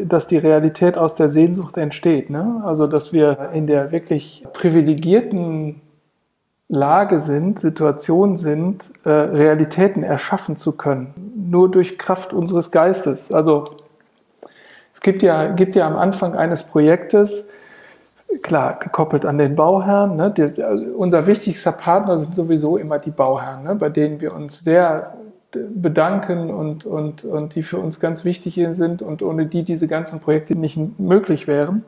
dass 0.09 0.27
die 0.27 0.39
Realität 0.39 0.97
aus 0.97 1.15
der 1.15 1.29
Sehnsucht 1.29 1.77
entsteht. 1.77 2.31
Ne? 2.31 2.63
Also, 2.65 2.87
dass 2.87 3.13
wir 3.13 3.51
in 3.53 3.67
der 3.67 3.93
wirklich 3.93 4.45
privilegierten 4.55 5.83
Lage 6.69 7.21
sind, 7.21 7.61
Situation 7.61 8.37
sind, 8.37 8.93
äh, 9.05 9.11
Realitäten 9.11 10.03
erschaffen 10.03 10.57
zu 10.57 10.73
können. 10.73 11.33
Nur 11.51 11.71
durch 11.71 11.99
Kraft 11.99 12.33
unseres 12.33 12.71
Geistes. 12.73 13.33
Also 13.33 13.77
es 14.93 15.01
gibt 15.01 15.23
ja, 15.23 15.53
gibt 15.53 15.77
ja 15.77 15.87
am 15.87 15.97
Anfang 15.97 16.35
eines 16.35 16.65
Projektes, 16.65 17.47
klar, 18.43 18.79
gekoppelt 18.81 19.25
an 19.25 19.39
den 19.39 19.55
Bauherrn. 19.55 20.17
Ne? 20.17 20.33
Die, 20.33 20.63
also 20.63 20.85
unser 20.97 21.27
wichtigster 21.27 21.73
Partner 21.73 22.19
sind 22.19 22.35
sowieso 22.35 22.77
immer 22.77 22.99
die 22.99 23.11
Bauherren, 23.11 23.63
ne? 23.63 23.75
bei 23.77 23.89
denen 23.89 24.21
wir 24.21 24.35
uns 24.35 24.61
sehr 24.61 25.15
bedanken 25.53 26.51
und, 26.51 26.85
und, 26.85 27.25
und 27.25 27.55
die 27.55 27.63
für 27.63 27.79
uns 27.79 28.01
ganz 28.01 28.25
wichtig 28.25 28.61
sind 28.73 29.03
und 29.03 29.23
ohne 29.23 29.47
die 29.47 29.63
diese 29.63 29.87
ganzen 29.87 30.21
Projekte 30.21 30.57
nicht 30.57 30.79
möglich 30.99 31.47
wären. 31.47 31.85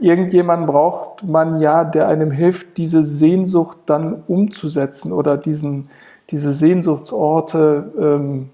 Irgendjemand 0.00 0.66
braucht 0.66 1.28
man 1.28 1.60
ja, 1.60 1.84
der 1.84 2.08
einem 2.08 2.30
hilft, 2.30 2.76
diese 2.76 3.02
Sehnsucht 3.04 3.78
dann 3.86 4.22
umzusetzen 4.26 5.12
oder 5.12 5.36
diesen, 5.36 5.90
diese 6.30 6.52
Sehnsuchtsorte 6.52 7.92
ähm, 7.98 8.50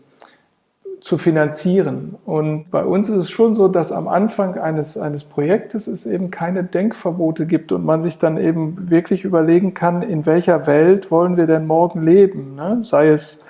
zu 1.05 1.19
finanzieren. 1.19 2.17
Und 2.25 2.71
bei 2.71 2.83
uns 2.83 3.11
ist 3.11 3.17
es 3.17 3.31
schon 3.31 3.55
so, 3.55 3.69
dass 3.69 3.93
am 3.93 4.09
Anfang 4.09 4.59
eines, 4.59 4.97
eines 4.97 5.25
Projektes 5.25 5.87
es 5.87 6.07
eben 6.07 6.31
keine 6.31 6.65
Denkverbote 6.65 7.45
gibt 7.45 7.73
und 7.73 7.85
man 7.85 8.01
sich 8.01 8.17
dann 8.17 8.39
eben 8.39 8.89
wirklich 8.89 9.25
überlegen 9.25 9.75
kann, 9.75 10.01
in 10.01 10.25
welcher 10.25 10.67
Welt 10.67 11.11
wollen 11.11 11.37
wir 11.37 11.47
denn 11.47 11.67
morgen 11.67 12.03
leben? 12.03 12.55
Ne? 12.55 12.79
Sei 12.81 13.09
es, 13.09 13.41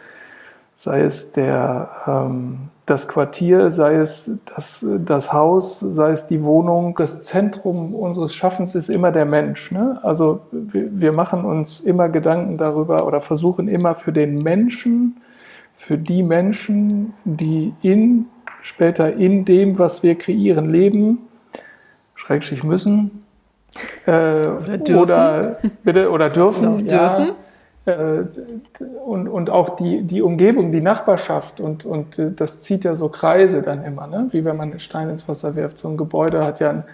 sei 0.76 1.02
es 1.02 1.32
der, 1.32 1.88
ähm, 2.06 2.68
das 2.86 3.08
Quartier, 3.08 3.70
sei 3.70 3.94
es 3.96 4.38
das, 4.54 4.84
das 4.98 5.32
Haus, 5.32 5.80
sei 5.80 6.10
es 6.10 6.26
die 6.26 6.42
Wohnung. 6.42 6.94
Das 6.96 7.22
Zentrum 7.22 7.94
unseres 7.94 8.34
Schaffens 8.34 8.74
ist 8.74 8.90
immer 8.90 9.10
der 9.10 9.24
Mensch. 9.24 9.70
Ne? 9.70 9.98
Also 10.02 10.40
wir, 10.50 11.00
wir 11.00 11.12
machen 11.12 11.44
uns 11.44 11.80
immer 11.80 12.08
Gedanken 12.08 12.58
darüber 12.58 13.06
oder 13.06 13.20
versuchen 13.20 13.68
immer 13.68 13.94
für 13.94 14.12
den 14.12 14.42
Menschen, 14.42 15.16
für 15.74 15.96
die 15.96 16.22
Menschen, 16.22 17.14
die 17.24 17.72
in, 17.82 18.26
später 18.60 19.12
in 19.14 19.44
dem, 19.44 19.78
was 19.78 20.02
wir 20.02 20.16
kreieren, 20.16 20.70
leben, 20.70 21.18
schrägstrich 22.14 22.62
müssen, 22.62 23.24
äh, 24.06 24.46
oder 24.46 24.78
dürfen, 24.78 24.96
oder, 24.96 25.58
bitte, 25.82 26.10
oder 26.10 26.30
dürfen, 26.30 26.68
oder 26.68 26.82
dürfen. 26.82 27.26
Ja, 27.26 27.28
äh, 27.28 27.32
und, 27.86 29.28
und 29.28 29.50
auch 29.50 29.76
die, 29.76 30.02
die 30.02 30.22
Umgebung, 30.22 30.72
die 30.72 30.80
Nachbarschaft 30.80 31.60
und, 31.60 31.84
und 31.84 32.18
äh, 32.18 32.30
das 32.34 32.62
zieht 32.62 32.84
ja 32.84 32.96
so 32.96 33.10
Kreise 33.10 33.60
dann 33.60 33.84
immer, 33.84 34.06
ne? 34.06 34.28
wie 34.30 34.44
wenn 34.44 34.56
man 34.56 34.70
einen 34.70 34.80
Stein 34.80 35.10
ins 35.10 35.28
Wasser 35.28 35.54
wirft. 35.54 35.78
So 35.78 35.88
ein 35.88 35.96
Gebäude 35.98 36.44
hat 36.44 36.60
ja 36.60 36.70
ein, 36.70 36.84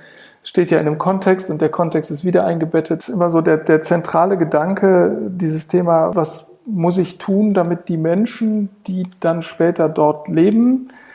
steht 0.42 0.70
ja 0.70 0.78
in 0.78 0.87
einem 0.87 0.99
Kontext 0.99 1.50
und 1.50 1.61
der 1.61 1.68
Kontext 1.68 2.11
ist 2.11 2.25
wieder 2.25 2.44
eingebettet. 2.44 3.00
Ist 3.00 3.09
immer 3.09 3.30
so 3.30 3.40
der, 3.40 3.59
der 3.59 3.82
zentrale 3.82 4.37
Gedanke, 4.37 5.16
dieses 5.28 5.68
Thema, 5.68 6.16
was 6.16 6.50
muss 6.66 6.99
ich 6.99 7.18
tun, 7.18 7.54
damit 7.54 7.88
die 7.88 7.97
Menschen, 7.97 8.70
die 8.87 9.06
dann 9.20 9.42
später 9.42 9.88
dort 9.88 10.28
leben, 10.28 10.88
äh, 10.88 11.10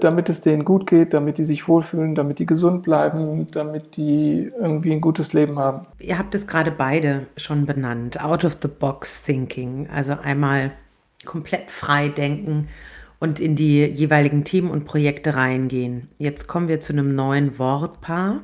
damit 0.00 0.28
es 0.28 0.40
denen 0.40 0.64
gut 0.64 0.86
geht, 0.86 1.14
damit 1.14 1.38
die 1.38 1.44
sich 1.44 1.68
wohlfühlen, 1.68 2.14
damit 2.14 2.38
die 2.38 2.46
gesund 2.46 2.82
bleiben, 2.82 3.46
damit 3.52 3.96
die 3.96 4.50
irgendwie 4.58 4.92
ein 4.92 5.00
gutes 5.00 5.32
Leben 5.32 5.58
haben. 5.58 5.86
Ihr 5.98 6.18
habt 6.18 6.34
es 6.34 6.46
gerade 6.46 6.70
beide 6.70 7.26
schon 7.36 7.66
benannt, 7.66 8.22
out 8.22 8.44
of 8.44 8.58
the 8.62 8.68
box 8.68 9.22
thinking, 9.22 9.88
also 9.92 10.16
einmal 10.22 10.72
komplett 11.24 11.70
frei 11.70 12.08
denken 12.08 12.68
und 13.20 13.40
in 13.40 13.56
die 13.56 13.84
jeweiligen 13.84 14.44
Themen 14.44 14.70
und 14.70 14.84
Projekte 14.84 15.34
reingehen. 15.34 16.08
Jetzt 16.18 16.46
kommen 16.46 16.68
wir 16.68 16.80
zu 16.80 16.92
einem 16.92 17.14
neuen 17.14 17.58
Wortpaar. 17.58 18.42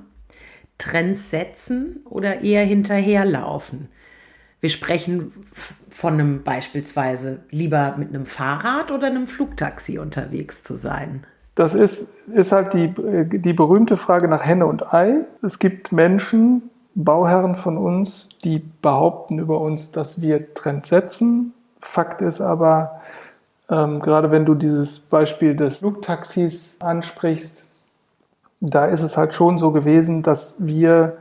Trends 0.79 1.29
setzen 1.29 2.01
oder 2.09 2.41
eher 2.41 2.65
hinterherlaufen. 2.65 3.89
Wir 4.61 4.71
sprechen 4.71 5.33
von 5.91 6.15
einem 6.15 6.43
beispielsweise 6.43 7.41
lieber 7.51 7.95
mit 7.99 8.09
einem 8.09 8.27
Fahrrad 8.27 8.91
oder 8.91 9.09
einem 9.09 9.27
Flugtaxi 9.27 9.99
unterwegs 9.99 10.63
zu 10.63 10.77
sein. 10.77 11.25
Das 11.55 11.75
ist, 11.75 12.13
ist 12.35 12.53
halt 12.53 12.75
die, 12.75 12.95
die 13.39 13.53
berühmte 13.53 13.97
Frage 13.97 14.29
nach 14.29 14.45
Henne 14.45 14.67
und 14.67 14.95
Ei. 14.95 15.27
Es 15.43 15.59
gibt 15.59 15.93
Menschen, 15.93 16.63
Bauherren 16.95 17.55
von 17.55 17.77
uns, 17.77 18.29
die 18.45 18.63
behaupten 18.83 19.39
über 19.39 19.61
uns, 19.61 19.93
dass 19.93 20.21
wir 20.21 20.55
Trend 20.55 20.87
setzen. 20.87 21.53
Fakt 21.81 22.21
ist 22.23 22.41
aber, 22.41 23.01
ähm, 23.69 24.01
gerade 24.01 24.31
wenn 24.31 24.45
du 24.45 24.55
dieses 24.55 24.99
Beispiel 24.99 25.55
des 25.55 25.79
Flugtaxis 25.79 26.77
ansprichst, 26.81 27.67
da 28.61 28.87
ist 28.87 29.03
es 29.03 29.17
halt 29.17 29.35
schon 29.35 29.59
so 29.59 29.71
gewesen, 29.71 30.23
dass 30.23 30.57
wir 30.59 31.17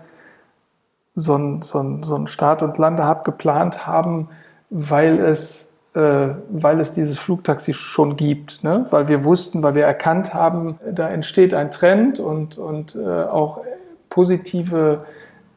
so 1.15 1.35
ein, 1.35 1.61
so 1.61 1.79
ein, 1.79 2.03
so 2.03 2.15
ein 2.15 2.27
Start- 2.27 2.61
und 2.61 2.77
Landehub 2.77 3.23
geplant 3.23 3.85
haben, 3.87 4.29
weil 4.69 5.19
es, 5.19 5.71
äh, 5.93 6.29
weil 6.49 6.79
es 6.79 6.93
dieses 6.93 7.17
Flugtaxi 7.17 7.73
schon 7.73 8.15
gibt. 8.15 8.63
Ne? 8.63 8.85
Weil 8.89 9.07
wir 9.07 9.23
wussten, 9.23 9.63
weil 9.63 9.75
wir 9.75 9.85
erkannt 9.85 10.33
haben, 10.33 10.79
da 10.91 11.09
entsteht 11.09 11.53
ein 11.53 11.71
Trend 11.71 12.19
und, 12.19 12.57
und 12.57 12.95
äh, 12.95 13.23
auch 13.23 13.61
positive 14.09 15.05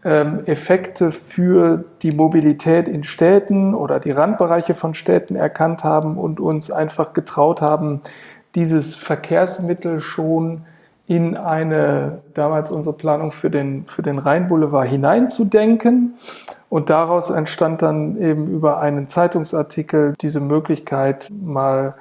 ähm, 0.04 0.45
Effekte 0.47 1.12
für 1.12 1.85
die 2.02 2.12
Mobilität 2.12 2.88
in 2.88 3.04
Städten 3.04 3.75
oder 3.75 4.00
die 4.00 4.11
Randbereiche 4.11 4.75
von 4.75 4.95
Städten 4.95 5.37
erkannt 5.37 5.85
haben 5.85 6.19
und 6.19 6.40
uns 6.40 6.71
einfach 6.71 7.12
getraut 7.12 7.62
haben, 7.62 8.00
dieses 8.54 8.97
Verkehrsmittel 8.97 10.00
schon 10.00 10.62
in 11.12 11.37
eine, 11.37 12.23
damals 12.33 12.73
unsere 12.73 12.97
Planung 12.97 13.33
für 13.33 13.50
den, 13.50 13.85
für 13.85 14.00
den 14.00 14.19
Rheinboulevard 14.19 14.88
hineinzudenken. 14.88 16.14
Und 16.71 16.88
daraus 16.88 17.28
entstand 17.28 17.83
dann 17.83 18.19
eben 18.19 18.49
über 18.49 18.81
einen 18.81 19.07
Zeitungsartikel 19.09 20.14
diese 20.23 20.40
Möglichkeit, 20.40 21.31
mal 21.31 21.95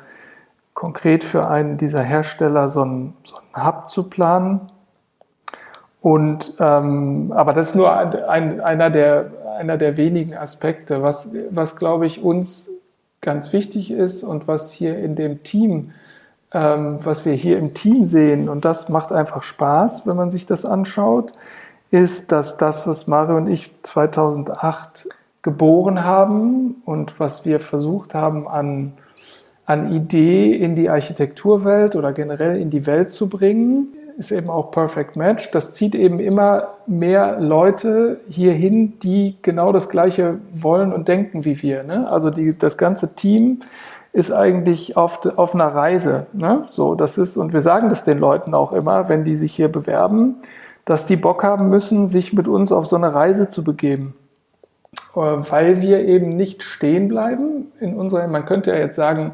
konkret 0.73 1.25
für 1.25 1.49
einen 1.49 1.75
dieser 1.75 2.01
Hersteller 2.01 2.69
so 2.69 2.83
einen, 2.83 3.13
so 3.23 3.35
einen 3.35 3.67
Hub 3.67 3.89
zu 3.89 4.03
planen. 4.03 4.71
Und, 5.99 6.53
ähm, 6.59 7.33
aber 7.35 7.51
das 7.51 7.71
ist 7.71 7.75
nur 7.75 7.93
ein, 7.93 8.15
ein, 8.15 8.61
einer, 8.61 8.89
der, 8.89 9.31
einer 9.59 9.75
der 9.75 9.97
wenigen 9.97 10.37
Aspekte, 10.37 11.03
was, 11.03 11.33
was 11.49 11.75
glaube 11.75 12.05
ich 12.05 12.23
uns 12.23 12.71
ganz 13.19 13.51
wichtig 13.51 13.91
ist 13.91 14.23
und 14.23 14.47
was 14.47 14.71
hier 14.71 14.97
in 14.97 15.15
dem 15.15 15.43
Team 15.43 15.91
ähm, 16.53 16.99
was 17.03 17.25
wir 17.25 17.33
hier 17.33 17.57
im 17.57 17.73
Team 17.73 18.03
sehen, 18.03 18.49
und 18.49 18.65
das 18.65 18.89
macht 18.89 19.11
einfach 19.11 19.43
Spaß, 19.43 20.05
wenn 20.05 20.17
man 20.17 20.31
sich 20.31 20.45
das 20.45 20.65
anschaut, 20.65 21.31
ist, 21.91 22.31
dass 22.31 22.57
das, 22.57 22.87
was 22.87 23.07
Mario 23.07 23.37
und 23.37 23.47
ich 23.47 23.71
2008 23.83 25.09
geboren 25.41 26.03
haben 26.03 26.81
und 26.85 27.19
was 27.19 27.45
wir 27.45 27.59
versucht 27.59 28.13
haben 28.13 28.47
an, 28.47 28.93
an 29.65 29.91
Idee 29.91 30.55
in 30.55 30.75
die 30.75 30.89
Architekturwelt 30.89 31.95
oder 31.95 32.13
generell 32.13 32.59
in 32.59 32.69
die 32.69 32.85
Welt 32.85 33.11
zu 33.11 33.27
bringen, 33.27 33.87
ist 34.17 34.31
eben 34.31 34.49
auch 34.49 34.71
Perfect 34.71 35.15
Match. 35.15 35.49
Das 35.51 35.73
zieht 35.73 35.95
eben 35.95 36.19
immer 36.19 36.75
mehr 36.85 37.39
Leute 37.39 38.19
hierhin, 38.29 38.99
die 38.99 39.37
genau 39.41 39.71
das 39.71 39.89
Gleiche 39.89 40.39
wollen 40.53 40.93
und 40.93 41.07
denken 41.07 41.43
wie 41.43 41.61
wir. 41.61 41.83
Ne? 41.83 42.09
Also 42.09 42.29
die, 42.29 42.57
das 42.57 42.77
ganze 42.77 43.15
Team 43.15 43.61
ist 44.13 44.31
eigentlich 44.31 44.97
auf, 44.97 45.25
auf 45.37 45.55
einer 45.55 45.73
Reise. 45.73 46.27
Ne? 46.33 46.65
So, 46.69 46.95
das 46.95 47.17
ist, 47.17 47.37
und 47.37 47.53
wir 47.53 47.61
sagen 47.61 47.89
das 47.89 48.03
den 48.03 48.19
Leuten 48.19 48.53
auch 48.53 48.73
immer, 48.73 49.09
wenn 49.09 49.23
die 49.23 49.37
sich 49.37 49.55
hier 49.55 49.69
bewerben, 49.69 50.35
dass 50.85 51.05
die 51.05 51.15
Bock 51.15 51.43
haben 51.43 51.69
müssen, 51.69 52.07
sich 52.07 52.33
mit 52.33 52.47
uns 52.47 52.71
auf 52.71 52.87
so 52.87 52.95
eine 52.95 53.13
Reise 53.13 53.47
zu 53.47 53.63
begeben. 53.63 54.15
Äh, 55.15 55.19
weil 55.19 55.81
wir 55.81 55.99
eben 56.05 56.35
nicht 56.35 56.63
stehen 56.63 57.07
bleiben 57.07 57.71
in 57.79 57.95
unserer, 57.95 58.27
man 58.27 58.45
könnte 58.45 58.71
ja 58.71 58.77
jetzt 58.77 58.97
sagen, 58.97 59.31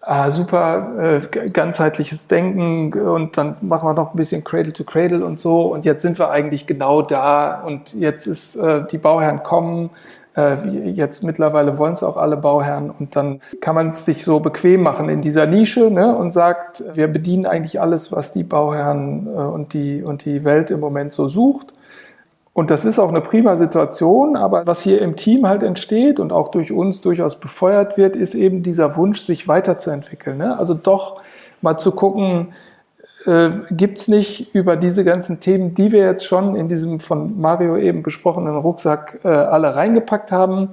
ah, 0.00 0.30
super 0.30 1.20
äh, 1.32 1.48
ganzheitliches 1.48 2.26
Denken 2.26 2.92
und 2.92 3.36
dann 3.36 3.56
machen 3.60 3.88
wir 3.88 3.94
noch 3.94 4.12
ein 4.12 4.16
bisschen 4.16 4.44
Cradle 4.44 4.72
to 4.72 4.84
Cradle 4.84 5.24
und 5.24 5.40
so 5.40 5.62
und 5.62 5.84
jetzt 5.84 6.02
sind 6.02 6.18
wir 6.18 6.30
eigentlich 6.30 6.66
genau 6.66 7.02
da 7.02 7.62
und 7.62 7.94
jetzt 7.94 8.26
ist 8.26 8.56
äh, 8.56 8.84
die 8.90 8.98
Bauherren 8.98 9.42
kommen 9.42 9.90
jetzt 10.36 11.22
mittlerweile 11.22 11.78
wollen 11.78 11.92
es 11.92 12.02
auch 12.02 12.16
alle 12.16 12.36
Bauherren 12.36 12.90
und 12.90 13.14
dann 13.14 13.40
kann 13.60 13.76
man 13.76 13.90
es 13.90 14.04
sich 14.04 14.24
so 14.24 14.40
bequem 14.40 14.82
machen 14.82 15.08
in 15.08 15.20
dieser 15.20 15.46
Nische 15.46 15.90
ne, 15.90 16.16
und 16.16 16.32
sagt, 16.32 16.82
wir 16.92 17.06
bedienen 17.06 17.46
eigentlich 17.46 17.80
alles, 17.80 18.10
was 18.10 18.32
die 18.32 18.42
Bauherren 18.42 19.28
äh, 19.28 19.30
und, 19.30 19.74
die, 19.74 20.02
und 20.02 20.24
die 20.24 20.42
Welt 20.44 20.70
im 20.70 20.80
Moment 20.80 21.12
so 21.12 21.28
sucht. 21.28 21.72
Und 22.52 22.70
das 22.70 22.84
ist 22.84 22.98
auch 22.98 23.08
eine 23.08 23.20
prima 23.20 23.56
Situation, 23.56 24.36
aber 24.36 24.66
was 24.66 24.80
hier 24.80 25.02
im 25.02 25.16
Team 25.16 25.46
halt 25.46 25.62
entsteht 25.62 26.20
und 26.20 26.32
auch 26.32 26.48
durch 26.48 26.72
uns 26.72 27.00
durchaus 27.00 27.38
befeuert 27.38 27.96
wird, 27.96 28.14
ist 28.14 28.34
eben 28.34 28.62
dieser 28.62 28.96
Wunsch, 28.96 29.20
sich 29.20 29.48
weiterzuentwickeln. 29.48 30.38
Ne? 30.38 30.56
Also 30.56 30.74
doch 30.74 31.20
mal 31.62 31.76
zu 31.78 31.92
gucken, 31.92 32.54
äh, 33.26 33.50
gibt 33.70 33.98
es 33.98 34.08
nicht 34.08 34.54
über 34.54 34.76
diese 34.76 35.04
ganzen 35.04 35.40
Themen, 35.40 35.74
die 35.74 35.92
wir 35.92 36.04
jetzt 36.04 36.26
schon 36.26 36.56
in 36.56 36.68
diesem 36.68 37.00
von 37.00 37.40
Mario 37.40 37.76
eben 37.76 38.02
besprochenen 38.02 38.56
Rucksack 38.56 39.20
äh, 39.24 39.28
alle 39.28 39.74
reingepackt 39.74 40.30
haben, 40.30 40.70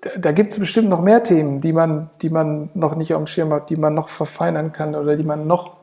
da, 0.00 0.10
da 0.18 0.32
gibt 0.32 0.52
es 0.52 0.58
bestimmt 0.58 0.88
noch 0.88 1.00
mehr 1.00 1.22
Themen, 1.22 1.60
die 1.60 1.72
man, 1.72 2.10
die 2.22 2.30
man 2.30 2.70
noch 2.74 2.96
nicht 2.96 3.14
auf 3.14 3.22
dem 3.22 3.26
Schirm 3.26 3.52
hat, 3.52 3.70
die 3.70 3.76
man 3.76 3.94
noch 3.94 4.08
verfeinern 4.08 4.72
kann 4.72 4.94
oder 4.94 5.16
die 5.16 5.24
man 5.24 5.46
noch, 5.46 5.76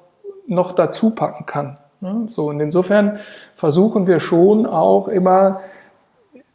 noch 0.47 0.73
dazu 0.73 1.11
packen 1.11 1.45
kann. 1.45 1.77
Ne? 2.01 2.27
So, 2.29 2.47
und 2.47 2.59
insofern 2.59 3.19
versuchen 3.55 4.07
wir 4.07 4.19
schon 4.19 4.65
auch 4.65 5.07
immer, 5.07 5.61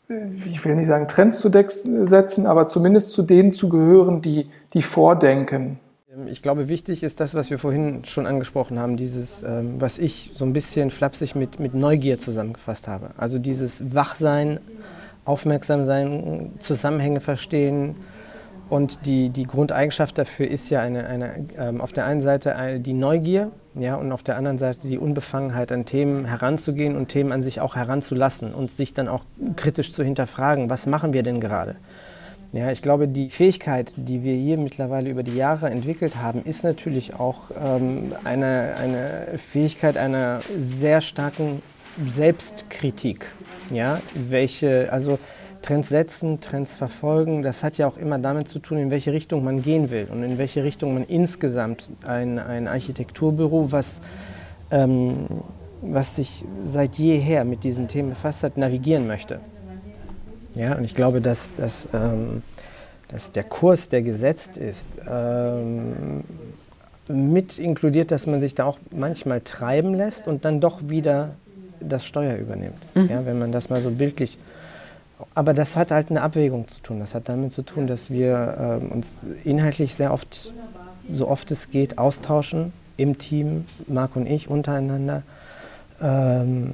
ich 0.09 0.65
will 0.65 0.77
nicht 0.77 0.89
sagen 0.89 1.09
Trends 1.09 1.41
zu 1.41 1.51
setzen, 1.51 2.47
aber 2.47 2.67
zumindest 2.67 3.13
zu 3.13 3.23
denen 3.23 3.53
zu 3.53 3.69
gehören, 3.69 4.21
die, 4.21 4.51
die 4.73 4.83
vordenken. 4.83 5.79
Ich 6.29 6.43
glaube, 6.43 6.69
wichtig 6.69 7.03
ist 7.03 7.21
das, 7.21 7.35
was 7.35 7.51
wir 7.51 7.59
vorhin 7.59 8.05
schon 8.05 8.27
angesprochen 8.27 8.79
haben, 8.79 8.97
dieses, 8.97 9.43
ähm, 9.43 9.81
was 9.81 9.99
ich 9.99 10.31
so 10.33 10.45
ein 10.45 10.53
bisschen 10.53 10.91
flapsig 10.91 11.35
mit, 11.35 11.61
mit 11.61 11.75
Neugier 11.75 12.19
zusammengefasst 12.19 12.89
habe. 12.89 13.11
Also 13.17 13.39
dieses 13.39 13.95
Wachsein, 13.95 14.59
aufmerksam 15.25 15.85
sein, 15.85 16.53
Zusammenhänge 16.59 17.21
verstehen. 17.21 17.97
Und 18.71 19.07
die, 19.07 19.29
die 19.29 19.45
Grundeigenschaft 19.45 20.17
dafür 20.17 20.49
ist 20.49 20.71
ja 20.71 20.81
eine, 20.81 21.07
eine, 21.07 21.47
ähm, 21.59 21.81
auf 21.81 21.93
der 21.93 22.07
einen 22.07 22.21
Seite 22.21 22.57
eine, 22.57 22.81
die 22.81 22.95
Neugier 22.95 23.51
ja, 23.75 23.97
und 23.97 24.13
auf 24.13 24.23
der 24.23 24.37
anderen 24.37 24.59
Seite 24.59 24.87
die 24.87 24.99
Unbefangenheit, 24.99 25.73
an 25.73 25.85
Themen 25.85 26.25
heranzugehen 26.25 26.97
und 26.97 27.09
Themen 27.09 27.33
an 27.33 27.43
sich 27.43 27.61
auch 27.61 27.77
heranzulassen 27.77 28.55
und 28.55 28.71
sich 28.71 28.95
dann 28.95 29.09
auch 29.09 29.25
kritisch 29.57 29.93
zu 29.93 30.03
hinterfragen, 30.03 30.71
was 30.71 30.87
machen 30.87 31.13
wir 31.13 31.23
denn 31.23 31.41
gerade? 31.41 31.77
Ja, 32.55 32.71
ich 32.71 32.83
glaube, 32.83 33.09
die 33.09 33.31
Fähigkeit, 33.31 33.93
die 33.97 34.23
wir 34.23 34.33
hier 34.33 34.57
mittlerweile 34.59 35.11
über 35.11 35.25
die 35.25 35.35
Jahre 35.35 35.71
entwickelt 35.71 36.15
haben, 36.15 36.45
ist 36.45 36.63
natürlich 36.63 37.13
auch 37.15 37.51
ähm, 37.61 38.13
eine, 38.23 38.75
eine 38.81 39.39
Fähigkeit 39.39 39.97
einer 39.97 40.39
sehr 40.57 41.01
starken 41.01 41.63
Selbstkritik. 42.01 43.27
Ja, 43.73 44.01
welche, 44.15 44.93
also 44.93 45.19
Trends 45.63 45.89
setzen, 45.89 46.41
Trends 46.41 46.77
verfolgen, 46.77 47.43
das 47.43 47.65
hat 47.65 47.77
ja 47.77 47.89
auch 47.89 47.97
immer 47.97 48.21
damit 48.21 48.47
zu 48.47 48.61
tun, 48.61 48.79
in 48.79 48.93
welche 48.93 49.13
Richtung 49.13 49.43
man 49.43 49.61
gehen 49.61 49.91
will 49.91 50.07
und 50.13 50.23
in 50.23 50.39
welche 50.39 50.63
Richtung 50.63 50.95
man 50.95 51.03
insgesamt 51.07 51.93
ein, 52.07 52.39
ein 52.39 52.69
Architekturbüro, 52.69 53.73
was, 53.73 54.01
ähm, 54.71 55.27
was 55.83 56.15
sich 56.15 56.45
seit 56.65 56.95
jeher 56.99 57.45
mit 57.45 57.65
diesen 57.65 57.89
Themen 57.89 58.11
befasst 58.11 58.45
hat, 58.45 58.57
navigieren 58.57 59.09
möchte. 59.09 59.41
Ja, 60.55 60.75
und 60.77 60.85
ich 60.85 60.95
glaube, 60.95 61.21
dass, 61.21 61.55
dass, 61.57 61.89
ähm, 61.93 62.43
dass 63.09 63.33
der 63.33 63.45
Kurs, 63.45 63.89
der 63.89 64.03
gesetzt 64.03 64.57
ist, 64.57 64.89
ähm, 65.09 66.25
mit 67.09 67.59
inkludiert, 67.59 68.11
dass 68.11 68.27
man 68.27 68.41
sich 68.41 68.55
da 68.55 68.65
auch 68.65 68.79
manchmal 68.91 69.41
treiben 69.41 69.95
lässt 69.95 70.27
und 70.27 70.45
dann 70.45 70.61
doch 70.61 70.89
wieder 70.89 71.31
das 71.81 72.07
Steuer 72.07 72.37
übernimmt. 72.37 72.79
Mhm. 72.95 73.09
Ja, 73.09 73.27
wenn 73.27 73.39
man 73.39 73.53
das 73.53 73.69
mal 73.69 73.83
so 73.83 73.91
bildlich. 73.91 74.39
Aber 75.35 75.55
das 75.55 75.77
hat 75.77 75.91
halt 75.91 76.11
eine 76.11 76.23
Abwägung 76.23 76.67
zu 76.69 76.81
tun. 76.81 77.01
Das 77.01 77.15
hat 77.15 77.29
damit 77.29 77.53
zu 77.53 77.63
tun, 77.63 77.87
dass 77.87 78.11
wir 78.11 78.81
ähm, 78.83 78.93
uns 78.93 79.19
inhaltlich 79.45 79.95
sehr 79.95 80.13
oft, 80.13 80.53
so 81.13 81.29
oft 81.29 81.51
es 81.51 81.71
geht, 81.71 81.99
austauschen 81.99 82.73
im 82.97 83.19
Team, 83.19 83.65
Marc 83.87 84.17
und 84.17 84.27
ich 84.27 84.49
untereinander. 84.49 85.23
Ähm, 86.01 86.71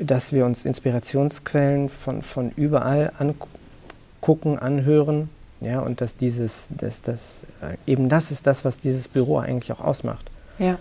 dass 0.00 0.32
wir 0.32 0.44
uns 0.46 0.64
Inspirationsquellen 0.64 1.88
von, 1.88 2.22
von 2.22 2.52
überall 2.56 3.12
angucken, 3.18 4.58
anhören. 4.58 5.28
Ja, 5.60 5.80
und 5.80 6.00
dass 6.00 6.16
dieses, 6.16 6.68
dass 6.76 7.02
das, 7.02 7.44
äh, 7.60 7.76
eben 7.90 8.08
das 8.08 8.30
ist 8.30 8.46
das, 8.46 8.64
was 8.64 8.78
dieses 8.78 9.08
Büro 9.08 9.38
eigentlich 9.38 9.72
auch 9.72 9.80
ausmacht. 9.80 10.30
Ja. 10.58 10.78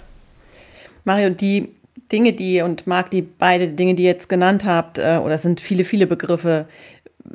Mario, 1.04 1.32
die 1.32 1.70
Dinge, 2.12 2.34
die 2.34 2.62
und 2.62 2.88
Marc, 2.88 3.12
die 3.12 3.22
beide 3.22 3.68
Dinge, 3.68 3.96
die 3.96 4.04
ihr 4.04 4.12
jetzt 4.12 4.30
genannt 4.30 4.64
habt, 4.66 4.98
äh, 4.98 5.20
oder 5.24 5.36
es 5.36 5.42
sind 5.42 5.60
viele, 5.60 5.84
viele 5.84 6.08
Begriffe, 6.08 6.66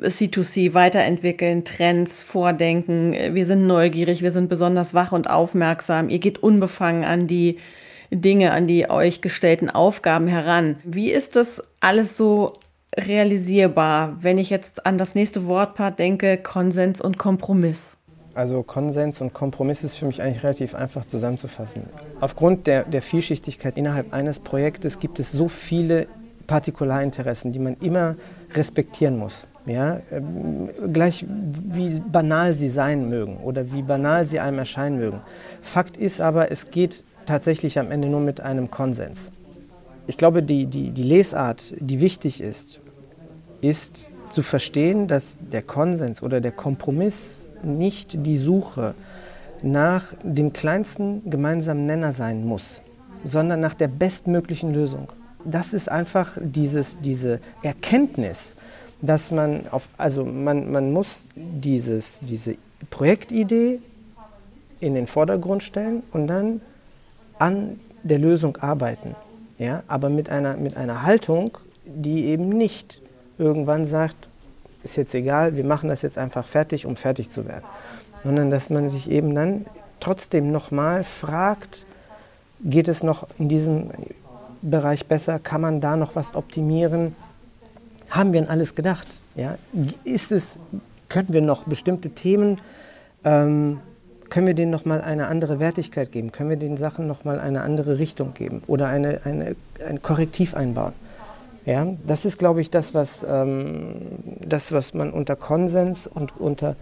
C2C 0.01 0.73
weiterentwickeln, 0.73 1.63
Trends 1.63 2.21
vordenken, 2.23 3.13
wir 3.33 3.45
sind 3.45 3.65
neugierig, 3.65 4.21
wir 4.21 4.31
sind 4.31 4.49
besonders 4.49 4.93
wach 4.93 5.11
und 5.11 5.29
aufmerksam, 5.29 6.09
ihr 6.09 6.19
geht 6.19 6.39
unbefangen 6.39 7.05
an 7.05 7.27
die 7.27 7.59
Dinge, 8.11 8.51
an 8.51 8.67
die 8.67 8.89
euch 8.89 9.21
gestellten 9.21 9.69
Aufgaben 9.69 10.27
heran. 10.27 10.77
Wie 10.83 11.11
ist 11.11 11.35
das 11.35 11.63
alles 11.79 12.17
so 12.17 12.53
realisierbar, 12.97 14.17
wenn 14.21 14.37
ich 14.37 14.49
jetzt 14.49 14.85
an 14.85 14.97
das 14.97 15.15
nächste 15.15 15.47
Wortpaar 15.47 15.91
denke, 15.91 16.37
Konsens 16.37 17.01
und 17.01 17.17
Kompromiss? 17.17 17.97
Also 18.33 18.63
Konsens 18.63 19.21
und 19.21 19.33
Kompromiss 19.33 19.83
ist 19.83 19.95
für 19.95 20.05
mich 20.05 20.21
eigentlich 20.21 20.43
relativ 20.43 20.75
einfach 20.75 21.05
zusammenzufassen. 21.05 21.83
Aufgrund 22.19 22.67
der, 22.67 22.83
der 22.83 23.01
Vielschichtigkeit 23.01 23.77
innerhalb 23.77 24.13
eines 24.13 24.39
Projektes 24.39 24.99
gibt 24.99 25.19
es 25.19 25.31
so 25.31 25.47
viele 25.47 26.07
Partikularinteressen, 26.45 27.53
die 27.53 27.59
man 27.59 27.77
immer 27.81 28.15
respektieren 28.53 29.17
muss. 29.17 29.47
Ja, 29.65 30.01
ähm, 30.11 30.69
gleich 30.93 31.25
wie 31.27 31.99
banal 31.99 32.53
sie 32.53 32.69
sein 32.69 33.09
mögen 33.09 33.37
oder 33.37 33.71
wie 33.71 33.81
banal 33.81 34.23
sie 34.25 34.39
einem 34.39 34.59
erscheinen 34.59 34.99
mögen. 34.99 35.21
Fakt 35.61 35.97
ist 35.97 36.21
aber, 36.21 36.51
es 36.51 36.69
geht 36.69 37.03
tatsächlich 37.25 37.79
am 37.79 37.91
Ende 37.91 38.07
nur 38.07 38.21
mit 38.21 38.41
einem 38.41 38.71
Konsens. 38.71 39.31
Ich 40.07 40.17
glaube, 40.17 40.43
die, 40.43 40.67
die, 40.67 40.91
die 40.91 41.03
Lesart, 41.03 41.73
die 41.79 41.99
wichtig 41.99 42.41
ist, 42.41 42.79
ist 43.61 44.09
zu 44.29 44.43
verstehen, 44.43 45.07
dass 45.07 45.37
der 45.39 45.61
Konsens 45.61 46.21
oder 46.21 46.41
der 46.41 46.51
Kompromiss 46.51 47.49
nicht 47.63 48.25
die 48.25 48.37
Suche 48.37 48.93
nach 49.63 50.13
dem 50.23 50.53
kleinsten 50.53 51.27
gemeinsamen 51.29 51.85
Nenner 51.85 52.11
sein 52.11 52.45
muss, 52.45 52.81
sondern 53.23 53.59
nach 53.59 53.73
der 53.73 53.87
bestmöglichen 53.87 54.73
Lösung. 54.73 55.07
Das 55.43 55.73
ist 55.73 55.89
einfach 55.89 56.37
dieses, 56.39 56.99
diese 56.99 57.39
Erkenntnis, 57.63 58.55
dass 59.01 59.31
man 59.31 59.61
auf, 59.71 59.89
also 59.97 60.25
man, 60.25 60.71
man 60.71 60.91
muss 60.91 61.27
dieses, 61.35 62.19
diese 62.21 62.55
Projektidee 62.89 63.79
in 64.79 64.93
den 64.93 65.07
Vordergrund 65.07 65.63
stellen 65.63 66.03
und 66.11 66.27
dann 66.27 66.61
an 67.39 67.79
der 68.03 68.19
Lösung 68.19 68.57
arbeiten, 68.57 69.15
ja, 69.57 69.83
aber 69.87 70.09
mit 70.09 70.29
einer, 70.29 70.57
mit 70.57 70.77
einer 70.77 71.03
Haltung, 71.03 71.57
die 71.85 72.25
eben 72.25 72.49
nicht 72.49 73.01
irgendwann 73.37 73.85
sagt, 73.85 74.27
ist 74.83 74.97
jetzt 74.97 75.15
egal, 75.15 75.55
wir 75.55 75.63
machen 75.63 75.89
das 75.89 76.01
jetzt 76.01 76.17
einfach 76.17 76.45
fertig, 76.45 76.85
um 76.85 76.95
fertig 76.95 77.29
zu 77.29 77.47
werden, 77.47 77.65
sondern 78.23 78.51
dass 78.51 78.69
man 78.69 78.89
sich 78.89 79.09
eben 79.09 79.33
dann 79.33 79.65
trotzdem 79.99 80.51
nochmal 80.51 81.03
fragt, 81.03 81.85
geht 82.61 82.87
es 82.87 83.03
noch 83.03 83.27
in 83.39 83.49
diesem 83.49 83.89
Bereich 84.61 85.05
besser, 85.05 85.39
kann 85.39 85.61
man 85.61 85.81
da 85.81 85.95
noch 85.95 86.15
was 86.15 86.35
optimieren, 86.35 87.15
haben 88.09 88.33
wir 88.33 88.41
an 88.41 88.47
alles 88.47 88.75
gedacht, 88.75 89.07
ja, 89.35 89.57
ist 90.03 90.31
es, 90.31 90.59
könnten 91.09 91.33
wir 91.33 91.41
noch 91.41 91.63
bestimmte 91.63 92.09
Themen 92.11 92.61
ähm, 93.23 93.79
können 94.29 94.47
wir 94.47 94.53
denen 94.53 94.71
nochmal 94.71 95.01
eine 95.01 95.27
andere 95.27 95.59
Wertigkeit 95.59 96.11
geben? 96.11 96.31
Können 96.31 96.49
wir 96.49 96.57
den 96.57 96.77
Sachen 96.77 97.07
nochmal 97.07 97.39
eine 97.39 97.61
andere 97.61 97.99
Richtung 97.99 98.33
geben 98.33 98.61
oder 98.67 98.87
eine, 98.87 99.21
eine, 99.23 99.55
ein 99.87 100.01
Korrektiv 100.01 100.55
einbauen? 100.55 100.93
Ja, 101.65 101.87
das 102.05 102.25
ist, 102.25 102.37
glaube 102.37 102.61
ich, 102.61 102.69
das 102.69 102.93
was, 102.93 103.25
ähm, 103.27 104.01
das, 104.39 104.71
was 104.71 104.93
man 104.93 105.11
unter 105.11 105.35
Konsens 105.35 106.05
und 106.05 106.39
unter 106.39 106.75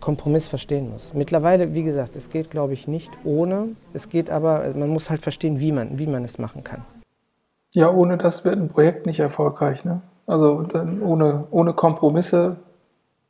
Kompromiss 0.00 0.48
verstehen 0.48 0.90
muss. 0.90 1.12
Mittlerweile, 1.14 1.74
wie 1.74 1.82
gesagt, 1.82 2.16
es 2.16 2.30
geht, 2.30 2.50
glaube 2.50 2.72
ich, 2.72 2.88
nicht 2.88 3.10
ohne. 3.24 3.68
Es 3.92 4.08
geht 4.08 4.30
aber, 4.30 4.72
man 4.74 4.88
muss 4.88 5.10
halt 5.10 5.22
verstehen, 5.22 5.60
wie 5.60 5.72
man, 5.72 5.98
wie 5.98 6.06
man 6.06 6.24
es 6.24 6.38
machen 6.38 6.64
kann. 6.64 6.82
Ja, 7.74 7.90
ohne 7.90 8.16
das 8.16 8.44
wird 8.44 8.56
ein 8.56 8.68
Projekt 8.68 9.06
nicht 9.06 9.20
erfolgreich. 9.20 9.84
Ne? 9.84 10.00
Also 10.26 10.66
ohne, 11.02 11.46
ohne 11.50 11.72
Kompromisse 11.74 12.56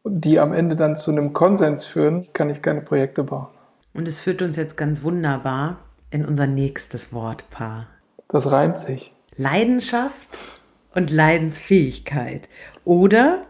die 0.09 0.39
am 0.41 0.53
Ende 0.53 0.77
dann 0.77 0.97
zu 0.97 1.11
einem 1.11 1.33
Konsens 1.33 1.85
führen, 1.85 2.29
kann 2.33 2.51
ich 2.51 2.63
keine 2.63 2.81
Projekte 2.81 3.25
bauen. 3.25 3.49
Und 3.95 4.07
es 4.07 4.21
führt 4.21 4.43
uns 4.43 4.57
jetzt 4.57 4.77
ganz 4.77 5.03
wunderbar 5.03 5.79
in 6.11 6.25
unser 6.25 6.47
nächstes 6.47 7.13
Wortpaar. 7.13 7.87
Das 8.29 8.51
reimt 8.51 8.79
sich. 8.79 9.13
Leidenschaft 9.37 10.41
und 10.95 11.11
Leidensfähigkeit. 11.11 12.49
Oder 12.85 13.43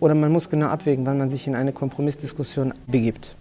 oder 0.00 0.14
man 0.14 0.32
muss 0.32 0.50
genau 0.50 0.66
abwägen, 0.66 1.06
wann 1.06 1.18
man 1.18 1.30
sich 1.30 1.46
in 1.46 1.54
eine 1.54 1.72
Kompromissdiskussion 1.72 2.74
begibt. 2.86 3.36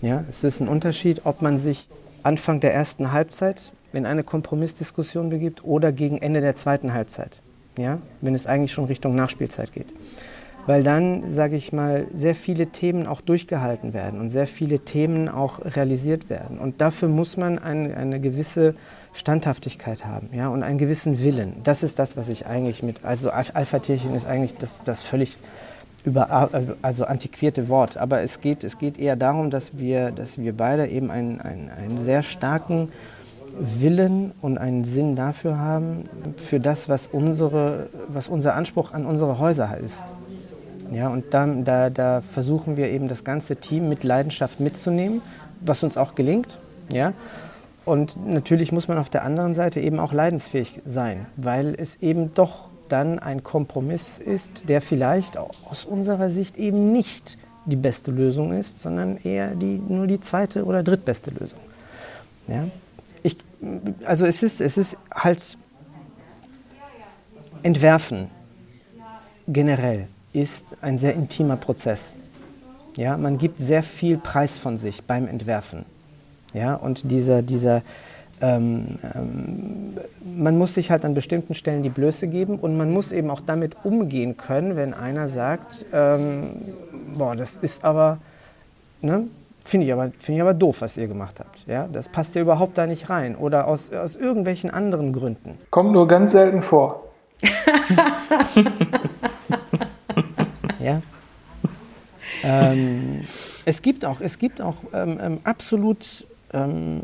Ja, 0.00 0.24
es 0.28 0.42
ist 0.42 0.60
ein 0.60 0.68
Unterschied, 0.68 1.20
ob 1.24 1.42
man 1.42 1.58
sich 1.58 1.88
Anfang 2.22 2.60
der 2.60 2.74
ersten 2.74 3.12
Halbzeit 3.12 3.72
in 3.92 4.06
eine 4.06 4.24
Kompromissdiskussion 4.24 5.30
begibt 5.30 5.64
oder 5.64 5.92
gegen 5.92 6.18
Ende 6.18 6.40
der 6.40 6.54
zweiten 6.54 6.92
Halbzeit, 6.94 7.42
ja, 7.78 8.00
wenn 8.20 8.34
es 8.34 8.46
eigentlich 8.46 8.72
schon 8.72 8.86
Richtung 8.86 9.14
Nachspielzeit 9.14 9.72
geht. 9.72 9.92
weil 10.66 10.82
dann, 10.82 11.28
sage 11.28 11.56
ich 11.56 11.72
mal, 11.72 12.06
sehr 12.14 12.34
viele 12.34 12.68
Themen 12.68 13.06
auch 13.06 13.20
durchgehalten 13.20 13.92
werden 13.92 14.20
und 14.20 14.30
sehr 14.30 14.46
viele 14.46 14.80
Themen 14.80 15.28
auch 15.28 15.60
realisiert 15.64 16.30
werden. 16.30 16.58
Und 16.58 16.80
dafür 16.80 17.08
muss 17.08 17.36
man 17.36 17.58
ein, 17.58 17.92
eine 17.92 18.20
gewisse 18.20 18.74
Standhaftigkeit 19.12 20.04
haben 20.04 20.30
ja, 20.32 20.48
und 20.48 20.62
einen 20.62 20.78
gewissen 20.78 21.22
Willen. 21.22 21.56
Das 21.64 21.82
ist 21.82 21.98
das, 21.98 22.16
was 22.16 22.28
ich 22.28 22.46
eigentlich 22.46 22.82
mit, 22.82 23.04
also 23.04 23.30
Alpha-Tierchen 23.30 24.14
ist 24.14 24.26
eigentlich 24.26 24.56
das, 24.56 24.82
das 24.84 25.02
völlig 25.02 25.36
über, 26.04 26.50
also 26.82 27.04
antiquierte 27.04 27.68
Wort, 27.68 27.96
aber 27.96 28.22
es 28.22 28.40
geht, 28.40 28.64
es 28.64 28.78
geht 28.78 28.98
eher 28.98 29.16
darum, 29.16 29.50
dass 29.50 29.78
wir, 29.78 30.10
dass 30.10 30.38
wir 30.38 30.56
beide 30.56 30.88
eben 30.88 31.10
einen, 31.10 31.40
einen, 31.40 31.70
einen 31.70 32.02
sehr 32.02 32.22
starken 32.22 32.90
Willen 33.58 34.32
und 34.40 34.58
einen 34.58 34.84
Sinn 34.84 35.14
dafür 35.14 35.58
haben, 35.58 36.08
für 36.36 36.58
das, 36.58 36.88
was, 36.88 37.06
unsere, 37.06 37.88
was 38.08 38.28
unser 38.28 38.54
Anspruch 38.56 38.92
an 38.92 39.06
unsere 39.06 39.38
Häuser 39.38 39.76
ist. 39.76 40.04
Ja, 40.90 41.08
und 41.08 41.32
da, 41.32 41.46
da, 41.46 41.90
da 41.90 42.20
versuchen 42.20 42.76
wir 42.76 42.90
eben 42.90 43.08
das 43.08 43.24
ganze 43.24 43.56
Team 43.56 43.88
mit 43.88 44.04
Leidenschaft 44.04 44.60
mitzunehmen, 44.60 45.22
was 45.60 45.82
uns 45.82 45.96
auch 45.96 46.14
gelingt. 46.14 46.58
Ja? 46.92 47.12
Und 47.84 48.16
natürlich 48.26 48.72
muss 48.72 48.88
man 48.88 48.98
auf 48.98 49.08
der 49.08 49.24
anderen 49.24 49.54
Seite 49.54 49.80
eben 49.80 49.98
auch 49.98 50.12
leidensfähig 50.12 50.82
sein, 50.84 51.26
weil 51.36 51.74
es 51.76 51.96
eben 52.02 52.34
doch 52.34 52.71
dann 52.92 53.18
ein 53.18 53.42
Kompromiss 53.42 54.18
ist, 54.18 54.68
der 54.68 54.80
vielleicht 54.80 55.36
aus 55.38 55.84
unserer 55.84 56.30
Sicht 56.30 56.56
eben 56.56 56.92
nicht 56.92 57.38
die 57.64 57.76
beste 57.76 58.10
Lösung 58.10 58.52
ist, 58.52 58.80
sondern 58.80 59.16
eher 59.16 59.54
die, 59.54 59.80
nur 59.86 60.06
die 60.06 60.20
zweite 60.20 60.64
oder 60.64 60.82
drittbeste 60.82 61.30
Lösung. 61.30 61.60
Ja? 62.48 62.68
Ich, 63.22 63.36
also 64.04 64.26
es 64.26 64.42
ist, 64.42 64.60
es 64.60 64.76
ist 64.76 64.98
halt 65.14 65.56
Entwerfen 67.62 68.28
generell 69.46 70.08
ist 70.32 70.76
ein 70.80 70.98
sehr 70.98 71.14
intimer 71.14 71.56
Prozess. 71.56 72.14
Ja, 72.96 73.16
man 73.16 73.38
gibt 73.38 73.60
sehr 73.60 73.82
viel 73.82 74.18
Preis 74.18 74.58
von 74.58 74.78
sich 74.78 75.02
beim 75.02 75.26
Entwerfen. 75.26 75.84
Ja, 76.54 76.74
und 76.74 77.10
dieser, 77.10 77.42
dieser 77.42 77.82
ähm, 78.42 78.98
ähm, 79.14 79.96
man 80.36 80.58
muss 80.58 80.74
sich 80.74 80.90
halt 80.90 81.04
an 81.04 81.14
bestimmten 81.14 81.54
Stellen 81.54 81.82
die 81.82 81.88
Blöße 81.90 82.26
geben 82.26 82.58
und 82.58 82.76
man 82.76 82.92
muss 82.92 83.12
eben 83.12 83.30
auch 83.30 83.40
damit 83.40 83.76
umgehen 83.84 84.36
können, 84.36 84.76
wenn 84.76 84.92
einer 84.94 85.28
sagt, 85.28 85.86
ähm, 85.92 86.50
boah, 87.16 87.36
das 87.36 87.56
ist 87.56 87.84
aber, 87.84 88.18
ne, 89.00 89.28
finde 89.64 89.86
ich, 89.86 89.92
aber, 89.92 90.10
find 90.18 90.36
ich 90.36 90.42
aber 90.42 90.54
doof, 90.54 90.80
was 90.80 90.96
ihr 90.96 91.06
gemacht 91.06 91.38
habt. 91.38 91.66
Ja? 91.68 91.88
Das 91.92 92.08
passt 92.08 92.34
ja 92.34 92.42
überhaupt 92.42 92.76
da 92.78 92.88
nicht 92.88 93.08
rein 93.08 93.36
oder 93.36 93.68
aus, 93.68 93.92
aus 93.92 94.16
irgendwelchen 94.16 94.70
anderen 94.70 95.12
Gründen. 95.12 95.56
Kommt 95.70 95.92
nur 95.92 96.08
ganz 96.08 96.32
selten 96.32 96.62
vor. 96.62 97.04
ja. 100.80 101.00
Ähm, 102.44 103.22
es 103.64 103.82
gibt 103.82 104.04
auch, 104.04 104.20
es 104.20 104.38
gibt 104.38 104.60
auch 104.60 104.78
ähm, 104.92 105.38
absolut 105.44 106.26
ähm, 106.52 107.00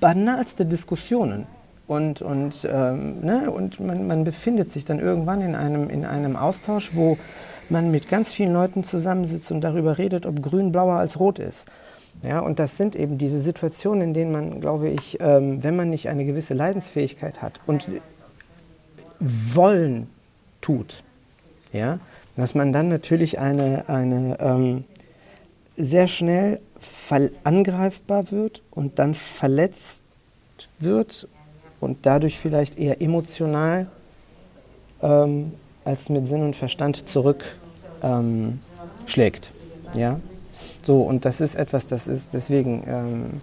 banalste 0.00 0.66
Diskussionen. 0.66 1.46
Und, 1.86 2.22
und, 2.22 2.66
ähm, 2.70 3.20
ne, 3.20 3.50
und 3.50 3.78
man, 3.78 4.06
man, 4.06 4.24
befindet 4.24 4.70
sich 4.70 4.86
dann 4.86 5.00
irgendwann 5.00 5.42
in 5.42 5.54
einem, 5.54 5.90
in 5.90 6.06
einem 6.06 6.34
Austausch, 6.34 6.92
wo 6.94 7.18
man 7.68 7.90
mit 7.90 8.08
ganz 8.08 8.32
vielen 8.32 8.54
Leuten 8.54 8.84
zusammensitzt 8.84 9.50
und 9.50 9.60
darüber 9.60 9.98
redet, 9.98 10.24
ob 10.24 10.40
grün 10.40 10.72
blauer 10.72 10.94
als 10.94 11.20
rot 11.20 11.38
ist. 11.38 11.66
Ja, 12.22 12.40
und 12.40 12.58
das 12.58 12.78
sind 12.78 12.96
eben 12.96 13.18
diese 13.18 13.40
Situationen, 13.40 14.02
in 14.02 14.14
denen 14.14 14.32
man, 14.32 14.60
glaube 14.60 14.88
ich, 14.88 15.18
ähm, 15.20 15.62
wenn 15.62 15.76
man 15.76 15.90
nicht 15.90 16.08
eine 16.08 16.24
gewisse 16.24 16.54
Leidensfähigkeit 16.54 17.42
hat 17.42 17.60
und 17.66 17.90
wollen 19.20 20.08
tut, 20.62 21.02
ja, 21.72 21.98
dass 22.36 22.54
man 22.54 22.72
dann 22.72 22.88
natürlich 22.88 23.38
eine, 23.38 23.88
eine 23.88 24.38
ähm, 24.40 24.84
sehr 25.76 26.06
schnell 26.06 26.60
angreifbar 27.44 28.30
wird 28.30 28.62
und 28.70 28.98
dann 28.98 29.14
verletzt 29.14 30.02
wird 30.78 31.28
und 31.80 31.98
dadurch 32.02 32.38
vielleicht 32.38 32.78
eher 32.78 33.00
emotional 33.02 33.86
ähm, 35.02 35.52
als 35.84 36.08
mit 36.08 36.28
Sinn 36.28 36.42
und 36.42 36.56
Verstand 36.56 37.08
zurückschlägt. 37.08 37.60
Ähm, 38.02 38.60
ja? 39.94 40.20
So, 40.82 41.02
und 41.02 41.24
das 41.24 41.40
ist 41.40 41.54
etwas, 41.54 41.86
das 41.86 42.06
ist 42.06 42.34
deswegen, 42.34 42.82
ähm, 42.86 43.40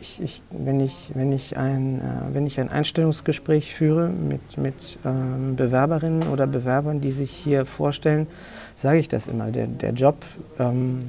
ich, 0.00 0.22
ich, 0.22 0.42
wenn, 0.50 0.80
ich, 0.80 1.12
wenn, 1.14 1.32
ich 1.32 1.56
ein, 1.56 2.00
äh, 2.00 2.34
wenn 2.34 2.46
ich 2.46 2.60
ein 2.60 2.70
Einstellungsgespräch 2.70 3.74
führe 3.74 4.08
mit, 4.08 4.58
mit 4.58 4.98
ähm, 5.04 5.56
Bewerberinnen 5.56 6.28
oder 6.28 6.46
Bewerbern, 6.46 7.00
die 7.00 7.10
sich 7.10 7.30
hier 7.30 7.66
vorstellen, 7.66 8.26
sage 8.74 8.98
ich 8.98 9.08
das 9.08 9.26
immer. 9.26 9.50
Der, 9.50 9.66
der 9.66 9.92
Job 9.92 10.16
ähm, 10.58 11.00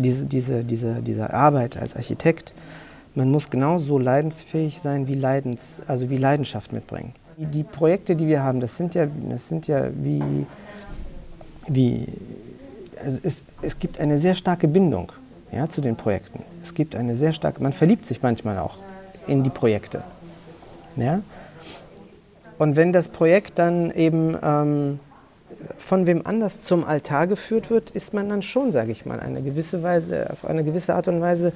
diese, 0.00 0.24
diese, 0.24 0.64
diese, 0.64 1.02
diese 1.02 1.32
Arbeit 1.32 1.76
als 1.76 1.96
Architekt, 1.96 2.52
man 3.14 3.30
muss 3.30 3.50
genauso 3.50 3.98
leidensfähig 3.98 4.80
sein 4.80 5.08
wie, 5.08 5.14
Leidens, 5.14 5.82
also 5.86 6.10
wie 6.10 6.16
Leidenschaft 6.16 6.72
mitbringen. 6.72 7.12
Die 7.36 7.64
Projekte, 7.64 8.16
die 8.16 8.26
wir 8.26 8.42
haben, 8.42 8.60
das 8.60 8.76
sind 8.76 8.94
ja, 8.94 9.06
das 9.30 9.48
sind 9.48 9.66
ja 9.66 9.88
wie, 9.94 10.46
wie 11.68 12.06
also 13.02 13.18
es, 13.22 13.42
es 13.62 13.78
gibt 13.78 13.98
eine 13.98 14.18
sehr 14.18 14.34
starke 14.34 14.68
Bindung 14.68 15.12
ja, 15.52 15.68
zu 15.68 15.80
den 15.80 15.96
Projekten. 15.96 16.44
Es 16.62 16.74
gibt 16.74 16.94
eine 16.94 17.16
sehr 17.16 17.32
starke, 17.32 17.62
man 17.62 17.72
verliebt 17.72 18.06
sich 18.06 18.22
manchmal 18.22 18.58
auch 18.58 18.78
in 19.26 19.42
die 19.42 19.50
Projekte. 19.50 20.02
Ja? 20.96 21.22
Und 22.58 22.76
wenn 22.76 22.92
das 22.92 23.08
Projekt 23.08 23.58
dann 23.58 23.90
eben 23.90 24.36
ähm, 24.42 25.00
von 25.76 26.06
wem 26.06 26.26
anders 26.26 26.60
zum 26.60 26.84
Altar 26.84 27.26
geführt 27.26 27.70
wird, 27.70 27.90
ist 27.90 28.14
man 28.14 28.28
dann 28.28 28.42
schon, 28.42 28.72
sage 28.72 28.92
ich 28.92 29.06
mal, 29.06 29.20
eine 29.20 29.42
gewisse 29.42 29.82
Weise, 29.82 30.30
auf 30.30 30.44
eine 30.44 30.64
gewisse 30.64 30.94
Art 30.94 31.08
und 31.08 31.20
Weise 31.20 31.52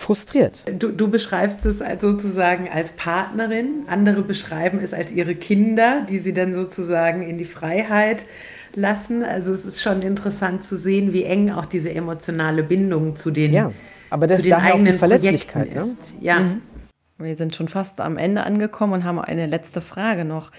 frustriert. 0.00 0.62
Du, 0.78 0.90
du, 0.90 1.10
beschreibst 1.10 1.66
es 1.66 1.82
als 1.82 2.00
sozusagen 2.00 2.68
als 2.70 2.90
Partnerin, 2.92 3.84
andere 3.86 4.22
beschreiben 4.22 4.80
es 4.82 4.94
als 4.94 5.12
ihre 5.12 5.34
Kinder, 5.34 6.06
die 6.08 6.18
sie 6.18 6.32
dann 6.32 6.54
sozusagen 6.54 7.22
in 7.22 7.36
die 7.36 7.44
Freiheit 7.44 8.24
lassen. 8.74 9.22
Also 9.22 9.52
es 9.52 9.66
ist 9.66 9.82
schon 9.82 10.00
interessant 10.00 10.64
zu 10.64 10.78
sehen, 10.78 11.12
wie 11.12 11.24
eng 11.24 11.50
auch 11.50 11.66
diese 11.66 11.92
emotionale 11.92 12.62
Bindung 12.62 13.14
zu 13.14 13.30
den, 13.30 13.52
ja, 13.52 13.72
aber 14.08 14.26
das, 14.26 14.38
zu 14.38 14.44
den 14.44 14.54
eigenen 14.54 14.86
auch 14.86 14.92
die 14.92 14.98
Verletzlichkeit 14.98 15.74
ne? 15.74 15.80
ist. 15.80 16.14
Ja. 16.20 16.40
Mhm. 16.40 16.62
Wir 17.18 17.36
sind 17.36 17.54
schon 17.54 17.68
fast 17.68 18.00
am 18.00 18.16
Ende 18.16 18.44
angekommen 18.44 18.94
und 18.94 19.04
haben 19.04 19.18
eine 19.18 19.46
letzte 19.46 19.82
Frage 19.82 20.24
noch. 20.24 20.50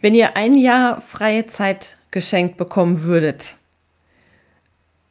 Wenn 0.00 0.14
ihr 0.14 0.36
ein 0.36 0.54
Jahr 0.54 1.00
freie 1.00 1.46
Zeit 1.46 1.96
geschenkt 2.10 2.56
bekommen 2.56 3.02
würdet, 3.02 3.56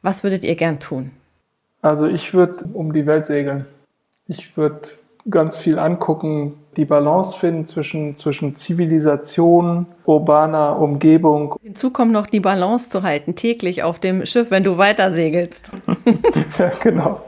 was 0.02 0.22
würdet 0.22 0.44
ihr 0.44 0.54
gern 0.54 0.78
tun? 0.78 1.10
Also 1.82 2.06
ich 2.06 2.32
würde 2.34 2.64
um 2.72 2.92
die 2.92 3.06
Welt 3.06 3.26
segeln. 3.26 3.66
Ich 4.28 4.56
würde 4.56 4.82
ganz 5.30 5.56
viel 5.56 5.78
angucken, 5.78 6.54
die 6.76 6.84
Balance 6.84 7.38
finden 7.38 7.66
zwischen, 7.66 8.16
zwischen 8.16 8.56
Zivilisation, 8.56 9.86
urbaner 10.04 10.78
Umgebung. 10.78 11.56
Hinzu 11.62 11.90
kommt 11.90 12.12
noch 12.12 12.26
die 12.26 12.40
Balance 12.40 12.88
zu 12.88 13.02
halten, 13.02 13.34
täglich 13.34 13.82
auf 13.82 13.98
dem 13.98 14.24
Schiff, 14.26 14.50
wenn 14.50 14.62
du 14.62 14.78
weiter 14.78 15.12
segelst. 15.12 15.70
ja, 16.58 16.70
genau. 16.82 17.20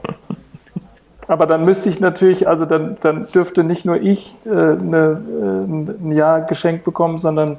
Aber 1.29 1.47
dann 1.47 1.65
müsste 1.67 1.91
ich 1.91 2.01
natürlich, 2.01 2.49
also 2.49 2.65
dann, 2.65 2.97
dann 3.01 3.27
dürfte 3.33 3.63
nicht 3.63 3.85
nur 3.85 4.01
ich 4.01 4.35
äh, 4.47 4.51
eine, 4.51 5.21
äh, 5.31 6.03
ein 6.03 6.13
Jahr 6.13 6.41
geschenkt 6.41 6.85
bekommen, 6.85 7.19
sondern 7.19 7.59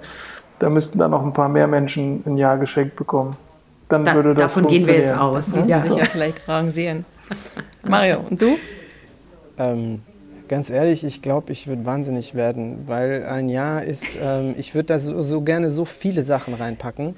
da 0.58 0.70
müssten 0.70 0.98
dann 0.98 1.12
noch 1.12 1.24
ein 1.24 1.34
paar 1.34 1.50
mehr 1.50 1.68
Menschen 1.68 2.24
ein 2.26 2.36
Jahr 2.36 2.58
geschenkt 2.58 2.96
bekommen. 2.96 3.38
Dann 3.88 4.06
da, 4.06 4.16
würde 4.16 4.34
das 4.34 4.54
Davon 4.54 4.68
gehen 4.68 4.86
wir 4.88 4.96
jetzt 4.96 5.16
aus. 5.16 5.46
Sie 5.46 5.70
ja. 5.70 5.82
sich 5.82 5.96
ja 5.96 6.06
vielleicht 6.06 6.48
rangieren. 6.48 7.06
Mario, 7.88 8.26
und 8.28 8.42
du? 8.42 8.58
Ähm, 9.60 10.02
ganz 10.48 10.72
ehrlich, 10.72 11.04
ich 11.04 11.22
glaube, 11.22 11.52
ich 11.52 11.68
würde 11.68 11.86
wahnsinnig 11.86 12.34
werden, 12.34 12.86
weil 12.88 13.26
ein 13.26 13.50
Jahr 13.50 13.84
ist, 13.84 14.18
ähm, 14.22 14.56
ich 14.58 14.74
würde 14.74 14.88
da 14.88 15.00
so, 15.00 15.22
so 15.22 15.42
gerne 15.42 15.70
so 15.70 15.86
viele 15.86 16.24
Sachen 16.24 16.56
reinpacken 16.56 17.16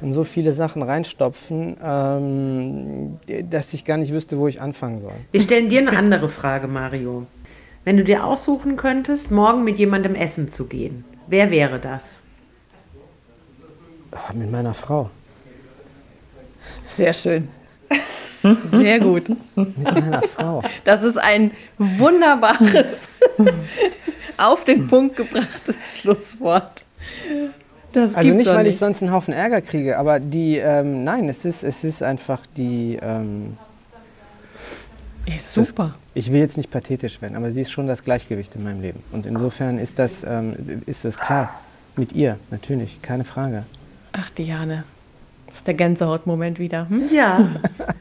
und 0.00 0.12
so 0.12 0.24
viele 0.24 0.52
Sachen 0.52 0.82
reinstopfen, 0.82 1.76
ähm, 1.82 3.18
dass 3.50 3.72
ich 3.74 3.84
gar 3.84 3.96
nicht 3.96 4.12
wüsste, 4.12 4.38
wo 4.38 4.48
ich 4.48 4.60
anfangen 4.60 5.00
soll. 5.00 5.14
Wir 5.32 5.40
stellen 5.40 5.68
dir 5.68 5.80
eine 5.80 5.96
andere 5.96 6.28
Frage, 6.28 6.68
Mario. 6.68 7.26
Wenn 7.84 7.96
du 7.96 8.04
dir 8.04 8.24
aussuchen 8.24 8.76
könntest, 8.76 9.30
morgen 9.30 9.64
mit 9.64 9.78
jemandem 9.78 10.14
essen 10.14 10.50
zu 10.50 10.66
gehen, 10.66 11.04
wer 11.28 11.50
wäre 11.50 11.78
das? 11.78 12.22
Ach, 14.10 14.32
mit 14.32 14.50
meiner 14.50 14.74
Frau. 14.74 15.10
Sehr 16.88 17.12
schön. 17.12 17.48
Sehr 18.70 19.00
gut. 19.00 19.28
Mit 19.28 19.82
meiner 19.82 20.22
Frau. 20.22 20.62
Das 20.84 21.02
ist 21.02 21.18
ein 21.18 21.52
wunderbares, 21.78 23.08
auf 24.36 24.64
den 24.64 24.86
Punkt 24.86 25.16
gebrachtes 25.16 26.00
Schlusswort. 26.00 26.84
Das 27.96 28.14
also 28.14 28.34
nicht, 28.34 28.46
weil 28.46 28.64
nicht. 28.64 28.74
ich 28.74 28.78
sonst 28.78 29.02
einen 29.02 29.10
Haufen 29.10 29.32
Ärger 29.32 29.62
kriege, 29.62 29.96
aber 29.96 30.20
die, 30.20 30.58
ähm, 30.58 31.02
nein, 31.02 31.30
es 31.30 31.46
ist, 31.46 31.64
es 31.64 31.82
ist 31.82 32.02
einfach 32.02 32.42
die. 32.54 32.98
Ähm, 33.00 33.56
ist 35.24 35.54
super. 35.54 35.94
Das, 35.94 36.26
ich 36.26 36.30
will 36.30 36.40
jetzt 36.40 36.58
nicht 36.58 36.70
pathetisch 36.70 37.22
werden, 37.22 37.36
aber 37.36 37.50
sie 37.52 37.62
ist 37.62 37.70
schon 37.70 37.86
das 37.86 38.04
Gleichgewicht 38.04 38.54
in 38.54 38.64
meinem 38.64 38.82
Leben. 38.82 38.98
Und 39.12 39.24
insofern 39.24 39.78
ist 39.78 39.98
das, 39.98 40.24
ähm, 40.24 40.82
ist 40.84 41.06
das 41.06 41.18
klar. 41.18 41.58
Mit 41.96 42.12
ihr, 42.12 42.38
natürlich, 42.50 43.00
keine 43.00 43.24
Frage. 43.24 43.64
Ach, 44.12 44.28
Diane. 44.28 44.84
Das 45.46 45.56
ist 45.56 45.66
der 45.66 45.72
Gänsehautmoment 45.72 46.58
wieder. 46.58 46.90
Hm? 46.90 47.04
Ja. 47.10 47.48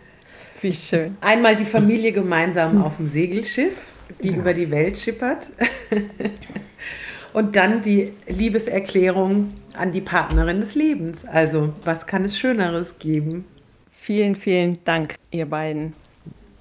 Wie 0.61 0.73
schön. 0.73 1.15
Einmal 1.21 1.55
die 1.55 1.63
Familie 1.63 2.11
gemeinsam 2.11 2.83
auf 2.83 2.97
dem 2.97 3.07
Segelschiff, 3.07 3.77
die 4.21 4.31
ja. 4.31 4.35
über 4.35 4.53
die 4.53 4.69
Welt 4.69 4.97
schippert. 4.97 5.49
Und 7.31 7.55
dann 7.55 7.81
die 7.81 8.11
Liebeserklärung 8.27 9.53
an 9.77 9.91
die 9.91 10.01
Partnerin 10.01 10.59
des 10.59 10.75
Lebens. 10.75 11.25
Also, 11.25 11.73
was 11.83 12.07
kann 12.07 12.25
es 12.25 12.37
Schöneres 12.37 12.99
geben? 12.99 13.45
Vielen, 13.91 14.35
vielen 14.35 14.77
Dank, 14.85 15.15
ihr 15.31 15.45
beiden. 15.45 15.93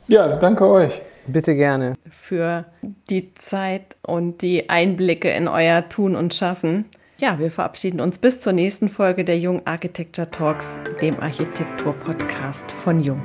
Ja, 0.08 0.36
danke 0.36 0.66
euch. 0.66 1.02
Bitte 1.26 1.54
gerne. 1.54 1.94
Für 2.10 2.66
die 3.08 3.32
Zeit 3.34 3.96
und 4.02 4.42
die 4.42 4.68
Einblicke 4.68 5.30
in 5.30 5.48
euer 5.48 5.88
Tun 5.88 6.16
und 6.16 6.34
Schaffen. 6.34 6.86
Ja, 7.18 7.38
wir 7.38 7.50
verabschieden 7.50 8.00
uns 8.00 8.18
bis 8.18 8.40
zur 8.40 8.52
nächsten 8.52 8.88
Folge 8.88 9.24
der 9.24 9.38
Jung 9.38 9.62
Architecture 9.64 10.30
Talks, 10.30 10.78
dem 11.00 11.18
Architektur-Podcast 11.20 12.70
von 12.70 13.00
Jung. 13.00 13.22